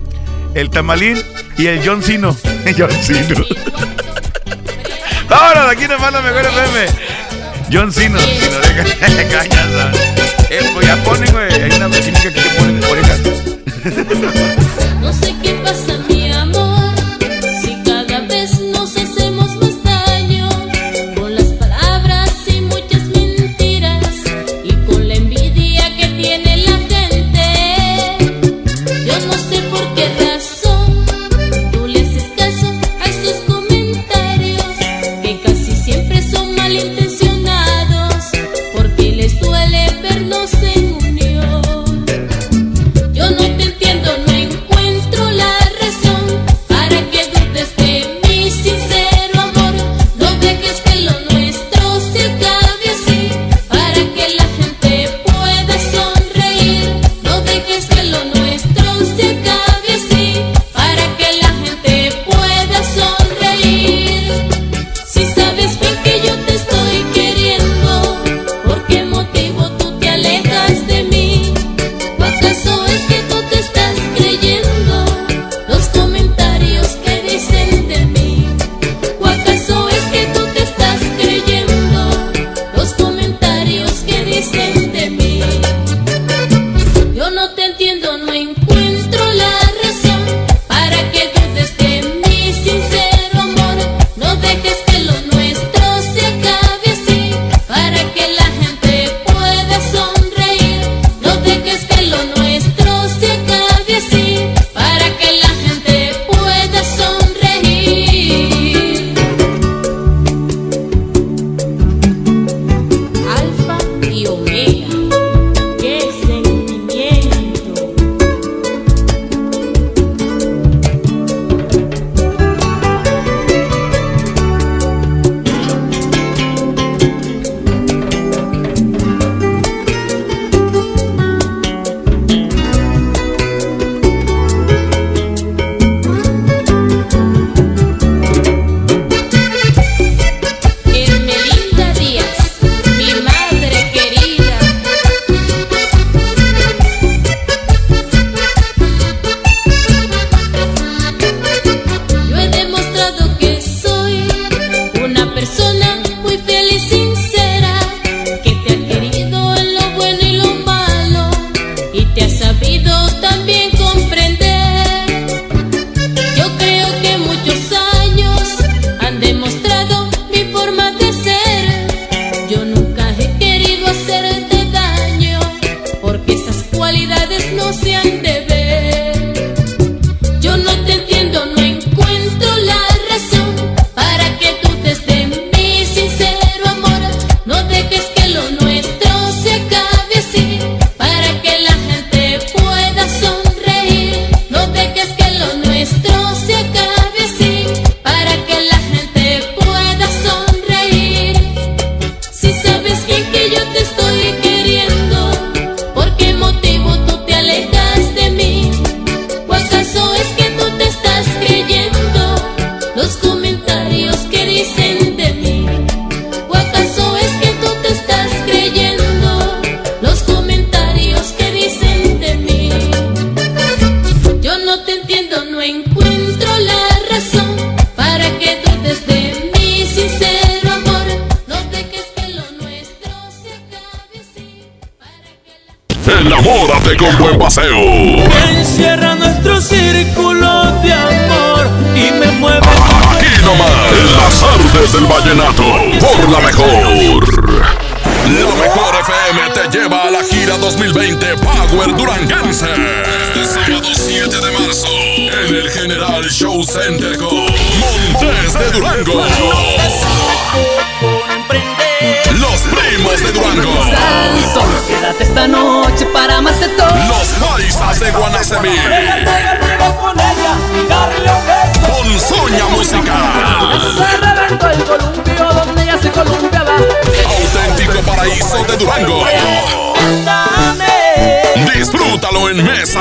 El 0.55 0.71
Tamalín 0.71 1.21
y 1.59 1.67
el 1.67 1.85
John 1.85 2.05
Cino. 2.05 2.37
John 2.79 2.93
Cino. 3.03 3.45
Ahora, 5.29 5.65
de 5.65 5.73
aquí 5.73 5.89
nomás 5.89 6.13
la 6.13 6.23
mejor 6.23 6.43
FM. 6.43 6.87
John 7.73 7.93
Cino. 7.93 8.21
Si 8.21 8.49
no 8.49 10.32
Eh, 10.55 10.61
pues 10.75 10.87
ya 10.87 11.03
ponen, 11.03 11.33
güey. 11.33 11.51
Hay 11.63 11.71
una 11.79 11.89
maquinita 11.89 12.21
que 12.21 12.31
te 12.31 12.51
ponen 12.59 12.85
orejas. 12.85 13.21
No 15.01 15.11
sé 15.11 15.35
qué 15.43 15.55
pasa, 15.65 15.99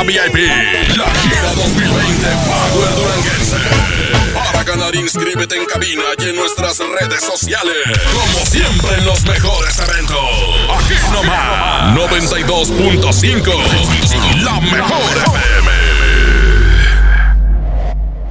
VIP. 0.04 0.48
La 0.98 1.10
gira 1.14 1.54
2020 1.56 2.28
Power 2.48 2.96
Duranguense. 2.96 3.58
Para 4.34 4.64
ganar, 4.64 4.96
inscríbete 4.96 5.56
en 5.56 5.66
cabina 5.66 6.02
y 6.18 6.30
en 6.30 6.36
nuestras 6.36 6.80
redes 6.80 7.24
sociales. 7.24 7.76
Como 8.14 8.44
siempre 8.46 8.96
en 8.98 9.06
los 9.06 9.24
mejores 9.26 9.78
eventos. 9.80 10.18
Aquí 10.76 10.96
nomás. 11.12 11.96
92.5. 11.96 14.44
La 14.44 14.60
mejor 14.60 15.18
FM. 15.18 15.72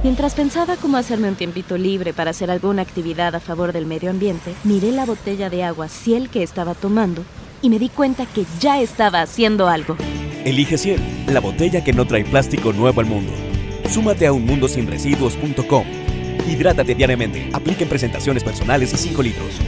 Mientras 0.03 0.33
pensaba 0.33 0.75
cómo 0.77 0.97
hacerme 0.97 1.27
un 1.29 1.35
tiempito 1.35 1.77
libre 1.77 2.11
para 2.11 2.31
hacer 2.31 2.49
alguna 2.51 2.81
actividad 2.81 3.33
a 3.35 3.39
favor 3.39 3.71
del 3.71 3.85
medio 3.85 4.09
ambiente, 4.09 4.53
miré 4.63 4.91
la 4.91 5.05
botella 5.05 5.49
de 5.49 5.63
agua 5.63 5.87
Ciel 5.87 6.29
que 6.29 6.43
estaba 6.43 6.73
tomando 6.73 7.23
y 7.61 7.69
me 7.69 7.79
di 7.79 7.87
cuenta 7.89 8.25
que 8.25 8.45
ya 8.59 8.81
estaba 8.81 9.21
haciendo 9.21 9.69
algo. 9.69 9.95
Elige 10.45 10.77
Ciel, 10.77 10.99
la 11.27 11.39
botella 11.39 11.83
que 11.83 11.93
no 11.93 12.05
trae 12.05 12.23
plástico 12.23 12.73
nuevo 12.73 12.99
al 12.99 13.07
mundo. 13.07 13.31
Súmate 13.89 14.27
a 14.27 14.33
unmundosinresiduos.com. 14.33 15.85
Hidrátate 16.49 16.95
diariamente. 16.95 17.49
Apliquen 17.53 17.87
presentaciones 17.87 18.43
personales 18.43 18.93
y 18.93 18.97
5 18.97 19.23
litros. 19.23 19.59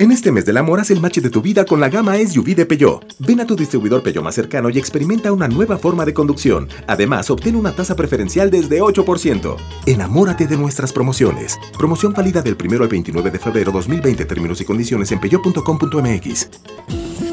En 0.00 0.10
este 0.10 0.32
mes 0.32 0.44
del 0.44 0.56
amor 0.56 0.80
haz 0.80 0.90
el 0.90 1.00
match 1.00 1.18
de 1.18 1.30
tu 1.30 1.40
vida 1.40 1.64
con 1.64 1.80
la 1.80 1.88
gama 1.88 2.16
SUV 2.16 2.56
de 2.56 2.66
Peugeot. 2.66 3.06
Ven 3.20 3.40
a 3.40 3.46
tu 3.46 3.54
distribuidor 3.54 4.02
Peugeot 4.02 4.24
más 4.24 4.34
cercano 4.34 4.68
y 4.68 4.76
experimenta 4.76 5.32
una 5.32 5.46
nueva 5.46 5.78
forma 5.78 6.04
de 6.04 6.12
conducción. 6.12 6.68
Además, 6.88 7.30
obtén 7.30 7.54
una 7.54 7.72
tasa 7.72 7.94
preferencial 7.94 8.50
desde 8.50 8.82
8%. 8.82 9.56
Enamórate 9.86 10.48
de 10.48 10.56
nuestras 10.56 10.92
promociones. 10.92 11.58
Promoción 11.78 12.12
válida 12.12 12.42
del 12.42 12.56
1 12.62 12.82
al 12.82 12.88
29 12.88 13.30
de 13.30 13.38
febrero 13.38 13.70
2020. 13.70 14.24
Términos 14.24 14.60
y 14.60 14.64
condiciones 14.64 15.12
en 15.12 15.20
peugeot.com.mx. 15.20 17.23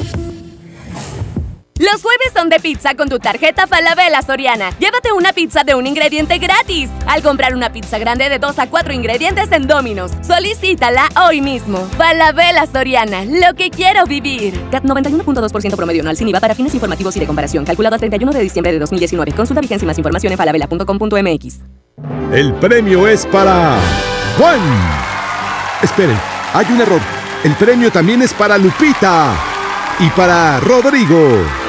Los 1.81 2.03
jueves 2.03 2.31
son 2.35 2.49
de 2.49 2.59
pizza 2.59 2.93
con 2.93 3.09
tu 3.09 3.17
tarjeta 3.17 3.65
Falabella 3.65 4.21
Soriana. 4.21 4.69
Llévate 4.77 5.13
una 5.13 5.33
pizza 5.33 5.63
de 5.63 5.73
un 5.73 5.87
ingrediente 5.87 6.37
gratis 6.37 6.91
al 7.07 7.23
comprar 7.23 7.55
una 7.55 7.71
pizza 7.71 7.97
grande 7.97 8.29
de 8.29 8.37
2 8.37 8.59
a 8.59 8.69
4 8.69 8.93
ingredientes 8.93 9.51
en 9.51 9.65
Domino's. 9.65 10.11
Solicítala 10.21 11.09
hoy 11.25 11.41
mismo. 11.41 11.79
Falabella 11.97 12.67
Soriana, 12.67 13.25
lo 13.25 13.55
que 13.55 13.71
quiero 13.71 14.05
vivir. 14.05 14.53
CAT 14.69 14.83
91.2% 14.83 15.75
promedio 15.75 16.01
anual 16.01 16.15
sin 16.15 16.27
IVA 16.27 16.39
para 16.39 16.53
fines 16.53 16.71
informativos 16.75 17.17
y 17.17 17.19
de 17.19 17.25
comparación. 17.25 17.65
Calculado 17.65 17.95
a 17.95 17.97
31 17.97 18.31
de 18.31 18.41
diciembre 18.41 18.71
de 18.73 18.77
2019. 18.77 19.31
Consulta 19.31 19.61
vigencia 19.61 19.83
y 19.83 19.87
más 19.87 19.97
información 19.97 20.33
en 20.33 20.37
falabella.com.mx. 20.37 21.61
El 22.31 22.53
premio 22.59 23.07
es 23.07 23.25
para 23.25 23.79
Juan. 24.37 24.59
Esperen, 25.81 26.19
hay 26.53 26.65
un 26.73 26.79
error. 26.79 27.01
El 27.43 27.55
premio 27.55 27.91
también 27.91 28.21
es 28.21 28.35
para 28.35 28.59
Lupita 28.59 29.33
y 29.99 30.09
para 30.11 30.59
Rodrigo. 30.59 31.60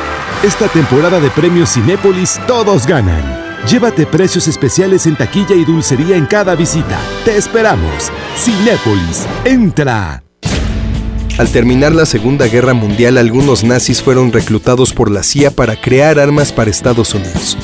Esta 0.42 0.66
temporada 0.66 1.20
de 1.20 1.30
premios 1.30 1.72
Cinépolis 1.72 2.40
todos 2.48 2.84
ganan. 2.84 3.22
Llévate 3.70 4.06
precios 4.06 4.48
especiales 4.48 5.06
en 5.06 5.14
taquilla 5.14 5.54
y 5.54 5.64
dulcería 5.64 6.16
en 6.16 6.26
cada 6.26 6.56
visita. 6.56 6.98
Te 7.24 7.36
esperamos. 7.36 8.10
Cinépolis, 8.36 9.24
entra. 9.44 10.24
Al 11.38 11.48
terminar 11.52 11.94
la 11.94 12.06
Segunda 12.06 12.48
Guerra 12.48 12.74
Mundial, 12.74 13.18
algunos 13.18 13.62
nazis 13.62 14.02
fueron 14.02 14.32
reclutados 14.32 14.92
por 14.92 15.12
la 15.12 15.22
CIA 15.22 15.52
para 15.52 15.80
crear 15.80 16.18
armas 16.18 16.50
para 16.50 16.70
Estados 16.70 17.14
Unidos. 17.14 17.56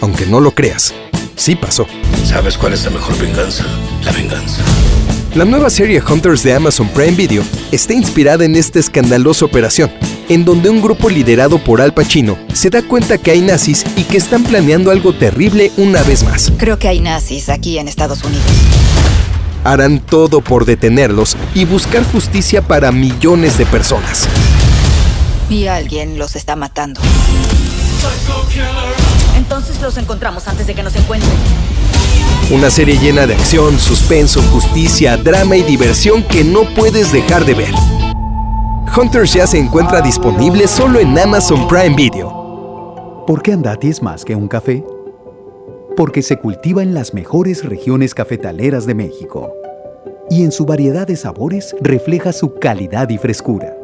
Aunque 0.00 0.24
no 0.24 0.38
lo 0.38 0.52
creas, 0.52 0.94
sí 1.34 1.56
pasó. 1.56 1.88
¿Sabes 2.24 2.56
cuál 2.56 2.74
es 2.74 2.84
la 2.84 2.90
mejor 2.90 3.18
venganza? 3.18 3.64
La 4.04 4.12
venganza. 4.12 4.62
La 5.34 5.44
nueva 5.44 5.70
serie 5.70 6.00
Hunters 6.00 6.44
de 6.44 6.54
Amazon 6.54 6.88
Prime 6.88 7.16
Video 7.16 7.42
está 7.72 7.94
inspirada 7.94 8.44
en 8.44 8.54
esta 8.54 8.78
escandalosa 8.78 9.44
operación, 9.44 9.90
en 10.28 10.44
donde 10.44 10.70
un 10.70 10.80
grupo 10.80 11.08
liderado 11.08 11.58
por 11.58 11.80
Al 11.80 11.94
Pacino 11.94 12.38
se 12.52 12.70
da 12.70 12.82
cuenta 12.82 13.18
que 13.18 13.30
hay 13.30 13.40
nazis 13.40 13.84
y 13.96 14.04
que 14.04 14.16
están 14.16 14.42
planeando 14.42 14.90
algo 14.90 15.12
terrible 15.12 15.72
una 15.76 16.02
vez 16.02 16.22
más. 16.24 16.52
Creo 16.56 16.78
que 16.78 16.88
hay 16.88 17.00
nazis 17.00 17.48
aquí 17.48 17.78
en 17.78 17.88
Estados 17.88 18.22
Unidos. 18.24 18.44
Harán 19.64 20.00
todo 20.00 20.40
por 20.40 20.64
detenerlos 20.64 21.36
y 21.54 21.64
buscar 21.64 22.04
justicia 22.10 22.62
para 22.62 22.90
millones 22.92 23.58
de 23.58 23.66
personas. 23.66 24.28
Y 25.48 25.66
alguien 25.66 26.18
los 26.18 26.34
está 26.36 26.56
matando. 26.56 27.00
Entonces 29.36 29.80
los 29.80 29.96
encontramos 29.98 30.48
antes 30.48 30.66
de 30.66 30.74
que 30.74 30.82
nos 30.82 30.96
encuentren. 30.96 31.32
Una 32.50 32.70
serie 32.70 32.98
llena 32.98 33.26
de 33.26 33.34
acción, 33.34 33.78
suspenso, 33.78 34.42
justicia, 34.42 35.16
drama 35.16 35.56
y 35.56 35.62
diversión 35.62 36.22
que 36.22 36.44
no 36.44 36.62
puedes 36.74 37.12
dejar 37.12 37.44
de 37.44 37.54
ver. 37.54 38.11
Hunters 38.94 39.32
ya 39.32 39.46
se 39.46 39.58
encuentra 39.58 40.02
disponible 40.02 40.68
solo 40.68 40.98
en 40.98 41.18
Amazon 41.18 41.66
Prime 41.66 41.96
Video. 41.96 43.24
¿Por 43.26 43.40
qué 43.40 43.54
Andati 43.54 43.88
es 43.88 44.02
más 44.02 44.22
que 44.22 44.36
un 44.36 44.48
café? 44.48 44.84
Porque 45.96 46.20
se 46.20 46.36
cultiva 46.36 46.82
en 46.82 46.92
las 46.92 47.14
mejores 47.14 47.64
regiones 47.64 48.14
cafetaleras 48.14 48.84
de 48.84 48.94
México. 48.94 49.50
Y 50.28 50.44
en 50.44 50.52
su 50.52 50.66
variedad 50.66 51.06
de 51.06 51.16
sabores 51.16 51.74
refleja 51.80 52.34
su 52.34 52.58
calidad 52.58 53.08
y 53.08 53.16
frescura. 53.16 53.74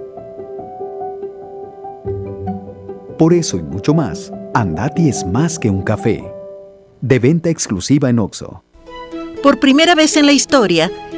Por 3.17 3.33
eso 3.33 3.57
y 3.57 3.63
mucho 3.63 3.95
más, 3.95 4.31
Andati 4.53 5.09
es 5.09 5.27
más 5.27 5.59
que 5.59 5.71
un 5.71 5.81
café. 5.81 6.23
De 7.01 7.19
venta 7.19 7.49
exclusiva 7.49 8.11
en 8.11 8.19
Oxo. 8.19 8.63
Por 9.43 9.59
primera 9.59 9.95
vez 9.95 10.17
en 10.19 10.27
la 10.27 10.33
historia, 10.33 10.91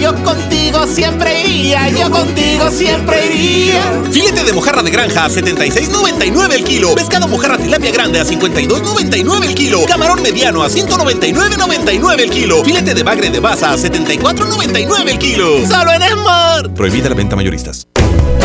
yo 0.00 0.14
contigo 0.22 0.86
siempre 0.86 1.42
iría, 1.42 1.88
yo 1.88 2.10
contigo 2.10 2.70
siempre 2.70 3.26
iría. 3.26 3.82
Filete 4.10 4.44
de 4.44 4.52
mojarra 4.52 4.82
de 4.82 4.90
granja 4.90 5.24
a 5.24 5.28
76.99 5.28 6.52
el 6.52 6.64
kilo. 6.64 6.94
Pescado 6.94 7.28
mojarra 7.28 7.58
tilapia 7.58 7.90
grande 7.90 8.20
a 8.20 8.24
52.99 8.24 9.44
el 9.44 9.54
kilo. 9.54 9.84
Camarón 9.86 10.22
mediano 10.22 10.62
a 10.62 10.68
199.99 10.68 12.20
el 12.20 12.30
kilo. 12.30 12.64
Filete 12.64 12.94
de 12.94 13.02
bagre 13.02 13.30
de 13.30 13.40
baza 13.40 13.72
a 13.72 13.76
74.99 13.76 15.08
el 15.08 15.18
kilo. 15.18 15.66
Solo 15.66 15.92
en 15.92 16.02
Smart. 16.02 16.74
Prohibida 16.74 17.08
la 17.08 17.14
venta 17.14 17.36
mayoristas. 17.36 17.88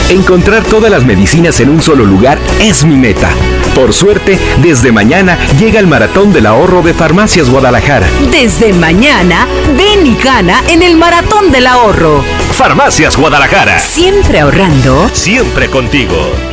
Encontrar 0.10 0.64
todas 0.64 0.92
las 0.92 1.06
medicinas 1.06 1.60
en 1.60 1.70
un 1.70 1.82
solo 1.82 2.06
lugar 2.06 2.38
es 2.60 2.84
mi 2.86 2.96
meta. 2.96 3.30
Por 3.74 3.94
suerte, 3.94 4.38
desde 4.62 4.92
mañana 4.92 5.38
llega 5.58 5.80
el 5.80 5.88
Maratón 5.88 6.32
del 6.32 6.46
Ahorro 6.46 6.82
de 6.84 6.94
Farmacias 6.94 7.50
Guadalajara. 7.50 8.08
Desde 8.32 8.74
mañana, 8.74 9.48
ven 9.76 10.06
y 10.06 10.16
gana 10.16 10.62
en 10.70 10.84
el 10.84 10.96
Maratón 10.98 11.52
del 11.52 11.68
Ahorro. 11.68 12.24
Farmacias 12.52 13.18
Guadalajara. 13.18 13.80
Siempre 13.80 14.42
ahorrando. 14.42 15.10
Siempre 15.14 15.70
contigo. 15.70 16.53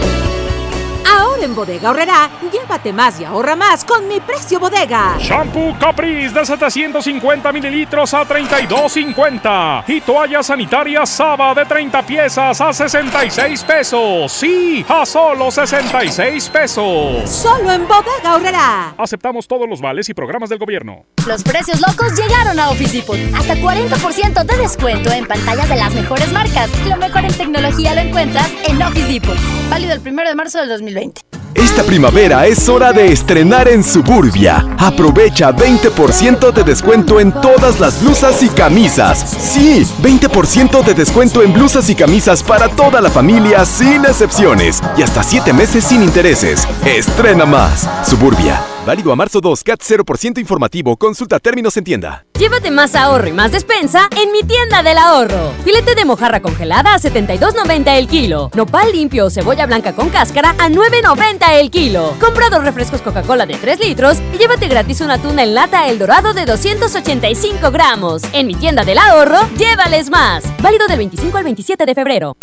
En 1.42 1.54
Bodega 1.54 1.90
Horrera, 1.90 2.28
llévate 2.52 2.92
más 2.92 3.18
y 3.18 3.24
ahorra 3.24 3.56
más 3.56 3.82
con 3.86 4.06
mi 4.06 4.20
precio 4.20 4.60
bodega. 4.60 5.16
Shampoo 5.18 5.74
Caprice 5.78 6.34
de 6.34 6.44
750 6.44 7.50
mililitros 7.50 8.12
a 8.12 8.26
32.50 8.26 9.84
y 9.86 10.02
toalla 10.02 10.42
sanitaria 10.42 11.06
Saba 11.06 11.54
de 11.54 11.64
30 11.64 12.02
piezas 12.02 12.60
a 12.60 12.74
66 12.74 13.64
pesos. 13.64 14.30
Sí, 14.30 14.84
a 14.86 15.06
solo 15.06 15.50
66 15.50 16.50
pesos. 16.50 17.30
Solo 17.30 17.72
en 17.72 17.88
Bodega 17.88 18.34
Horrera. 18.34 18.94
Aceptamos 18.98 19.48
todos 19.48 19.66
los 19.66 19.80
vales 19.80 20.10
y 20.10 20.14
programas 20.14 20.50
del 20.50 20.58
gobierno. 20.58 21.06
Los 21.26 21.42
precios 21.42 21.80
locos 21.80 22.18
llegaron 22.18 22.58
a 22.60 22.68
Office 22.68 22.98
Depot. 22.98 23.18
Hasta 23.34 23.54
40% 23.54 24.44
de 24.44 24.56
descuento 24.58 25.10
en 25.10 25.26
pantallas 25.26 25.70
de 25.70 25.76
las 25.76 25.94
mejores 25.94 26.30
marcas. 26.32 26.70
Lo 26.86 26.98
mejor 26.98 27.24
en 27.24 27.32
tecnología 27.32 27.94
lo 27.94 28.02
encuentras 28.02 28.50
en 28.66 28.82
Office 28.82 29.10
Depot. 29.10 29.38
Válido 29.70 29.94
el 29.94 30.00
1 30.00 30.28
de 30.28 30.34
marzo 30.34 30.58
del 30.58 30.68
2020. 30.68 31.29
Esta 31.54 31.82
primavera 31.82 32.46
es 32.46 32.68
hora 32.68 32.92
de 32.92 33.12
estrenar 33.12 33.68
en 33.68 33.82
Suburbia. 33.84 34.66
Aprovecha 34.78 35.52
20% 35.52 36.52
de 36.52 36.64
descuento 36.64 37.20
en 37.20 37.32
todas 37.32 37.80
las 37.80 38.02
blusas 38.02 38.42
y 38.42 38.48
camisas. 38.48 39.18
Sí, 39.38 39.86
20% 40.02 40.82
de 40.84 40.94
descuento 40.94 41.42
en 41.42 41.52
blusas 41.52 41.90
y 41.90 41.94
camisas 41.94 42.42
para 42.42 42.68
toda 42.68 43.00
la 43.00 43.10
familia 43.10 43.64
sin 43.64 44.04
excepciones. 44.04 44.80
Y 44.96 45.02
hasta 45.02 45.22
7 45.22 45.52
meses 45.52 45.84
sin 45.84 46.02
intereses. 46.02 46.66
Estrena 46.84 47.46
más. 47.46 47.88
Suburbia. 48.04 48.69
Válido 48.90 49.12
a 49.12 49.14
marzo 49.14 49.40
2, 49.40 49.62
CAT 49.62 49.82
0% 49.82 50.40
informativo. 50.40 50.96
Consulta 50.96 51.38
términos 51.38 51.76
en 51.76 51.84
tienda. 51.84 52.26
Llévate 52.36 52.72
más 52.72 52.96
ahorro 52.96 53.28
y 53.28 53.32
más 53.32 53.52
despensa 53.52 54.08
en 54.20 54.32
mi 54.32 54.42
tienda 54.42 54.82
del 54.82 54.98
ahorro. 54.98 55.52
Filete 55.62 55.94
de 55.94 56.04
mojarra 56.04 56.42
congelada 56.42 56.94
a 56.94 56.98
72.90 56.98 57.96
el 57.96 58.08
kilo. 58.08 58.50
Nopal 58.52 58.90
limpio 58.90 59.26
o 59.26 59.30
cebolla 59.30 59.66
blanca 59.66 59.92
con 59.92 60.08
cáscara 60.08 60.56
a 60.58 60.68
9.90 60.68 61.60
el 61.60 61.70
kilo. 61.70 62.16
Compra 62.18 62.50
dos 62.50 62.64
refrescos 62.64 63.00
Coca-Cola 63.00 63.46
de 63.46 63.54
3 63.54 63.78
litros 63.78 64.18
y 64.34 64.38
llévate 64.38 64.66
gratis 64.66 65.02
una 65.02 65.22
tuna 65.22 65.44
en 65.44 65.54
lata 65.54 65.86
El 65.86 66.00
Dorado 66.00 66.34
de 66.34 66.44
285 66.44 67.70
gramos. 67.70 68.22
En 68.32 68.48
mi 68.48 68.56
tienda 68.56 68.84
del 68.84 68.98
ahorro, 68.98 69.38
llévales 69.56 70.10
más. 70.10 70.42
Válido 70.60 70.88
del 70.88 70.98
25 70.98 71.38
al 71.38 71.44
27 71.44 71.86
de 71.86 71.94
febrero. 71.94 72.36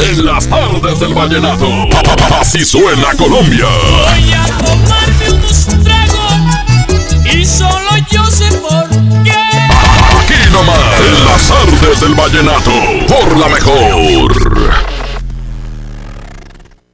En 0.00 0.24
las 0.24 0.46
tardes 0.48 1.00
del 1.00 1.12
vallenato. 1.12 1.68
Así 2.40 2.64
suena 2.64 3.14
Colombia. 3.18 3.66
Voy 3.66 4.32
a 4.32 4.46
tomarme 4.46 5.02
tragos 5.32 5.81
y 7.42 7.44
solo 7.44 7.90
yo 8.08 8.24
sé 8.26 8.56
por 8.58 8.88
qué. 9.24 9.32
Aquí 9.32 10.34
nomás. 10.52 11.00
En 11.00 11.24
las 11.24 11.48
tardes 11.48 12.00
del 12.00 12.14
vallenato. 12.14 12.70
Por 13.08 13.36
la 13.36 13.48
mejor. 13.48 14.32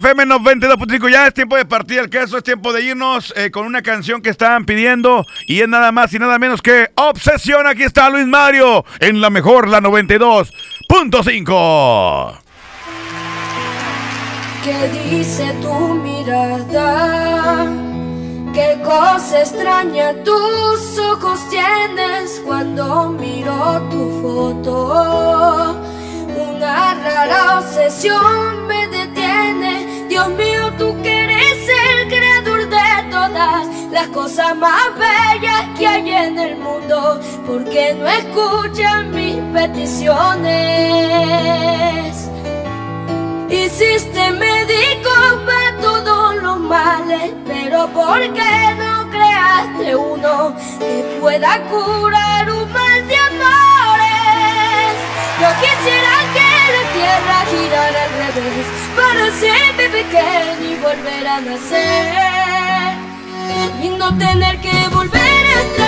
FM 0.00 0.24
92.5, 0.26 1.10
ya 1.10 1.26
es 1.26 1.34
tiempo 1.34 1.56
de 1.56 1.66
partir 1.66 1.98
el 1.98 2.08
queso, 2.08 2.38
es 2.38 2.44
tiempo 2.44 2.72
de 2.72 2.82
irnos 2.82 3.34
eh, 3.36 3.50
con 3.50 3.66
una 3.66 3.82
canción 3.82 4.22
que 4.22 4.30
estaban 4.30 4.64
pidiendo 4.64 5.26
y 5.46 5.60
es 5.60 5.66
nada 5.68 5.90
más 5.90 6.14
y 6.14 6.20
nada 6.20 6.38
menos 6.38 6.62
que 6.62 6.88
Obsesión. 6.94 7.66
Aquí 7.66 7.82
está 7.82 8.08
Luis 8.08 8.26
Mario 8.26 8.84
en 9.00 9.20
la 9.20 9.28
mejor, 9.28 9.68
la 9.68 9.80
92.5. 9.80 12.38
¿Qué 14.64 14.88
dice 15.10 15.52
tu 15.60 15.94
mirada? 15.96 17.87
¿Qué 18.58 18.74
cosa 18.82 19.38
extraña 19.38 20.12
tus 20.24 20.98
ojos 20.98 21.38
tienes 21.48 22.42
cuando 22.44 23.10
miro 23.10 23.80
tu 23.88 24.20
foto? 24.20 25.76
Una 26.50 26.94
rara 26.94 27.60
obsesión 27.60 28.66
me 28.66 28.88
detiene. 28.88 30.08
Dios 30.08 30.28
mío, 30.30 30.72
tú 30.76 30.92
que 31.04 31.22
eres 31.22 31.68
el 31.68 32.08
creador 32.08 32.68
de 32.68 33.10
todas 33.12 33.68
las 33.92 34.08
cosas 34.08 34.56
más 34.56 34.88
bellas 34.98 35.78
que 35.78 35.86
hay 35.86 36.10
en 36.10 36.36
el 36.36 36.56
mundo. 36.56 37.20
¿Por 37.46 37.64
qué 37.66 37.94
no 37.94 38.08
escuchas 38.08 39.04
mis 39.14 39.36
peticiones? 39.54 40.78
Hiciste 43.50 44.30
médico 44.32 45.10
para 45.46 45.80
todos 45.80 46.34
los 46.42 46.60
males, 46.60 47.32
pero 47.46 47.88
¿por 47.88 48.20
qué 48.20 48.74
no 48.76 49.08
creaste 49.10 49.96
uno 49.96 50.54
que 50.78 51.18
pueda 51.18 51.58
curar 51.70 52.50
un 52.50 52.70
mal 52.70 53.08
de 53.08 53.16
amores? 53.16 54.94
Yo 55.40 55.48
quisiera 55.62 56.14
que 56.34 56.50
la 56.76 56.84
tierra 56.92 57.36
girara 57.50 58.02
al 58.04 58.10
revés, 58.34 58.66
para 58.94 59.24
siempre 59.32 59.88
pequeño 59.88 60.70
y 60.70 60.74
volver 60.82 61.26
a 61.26 61.40
nacer, 61.40 62.94
y 63.82 63.88
no 63.88 64.16
tener 64.18 64.60
que 64.60 64.88
volver 64.88 65.22
a 65.22 65.62
extrañarte, 65.62 65.87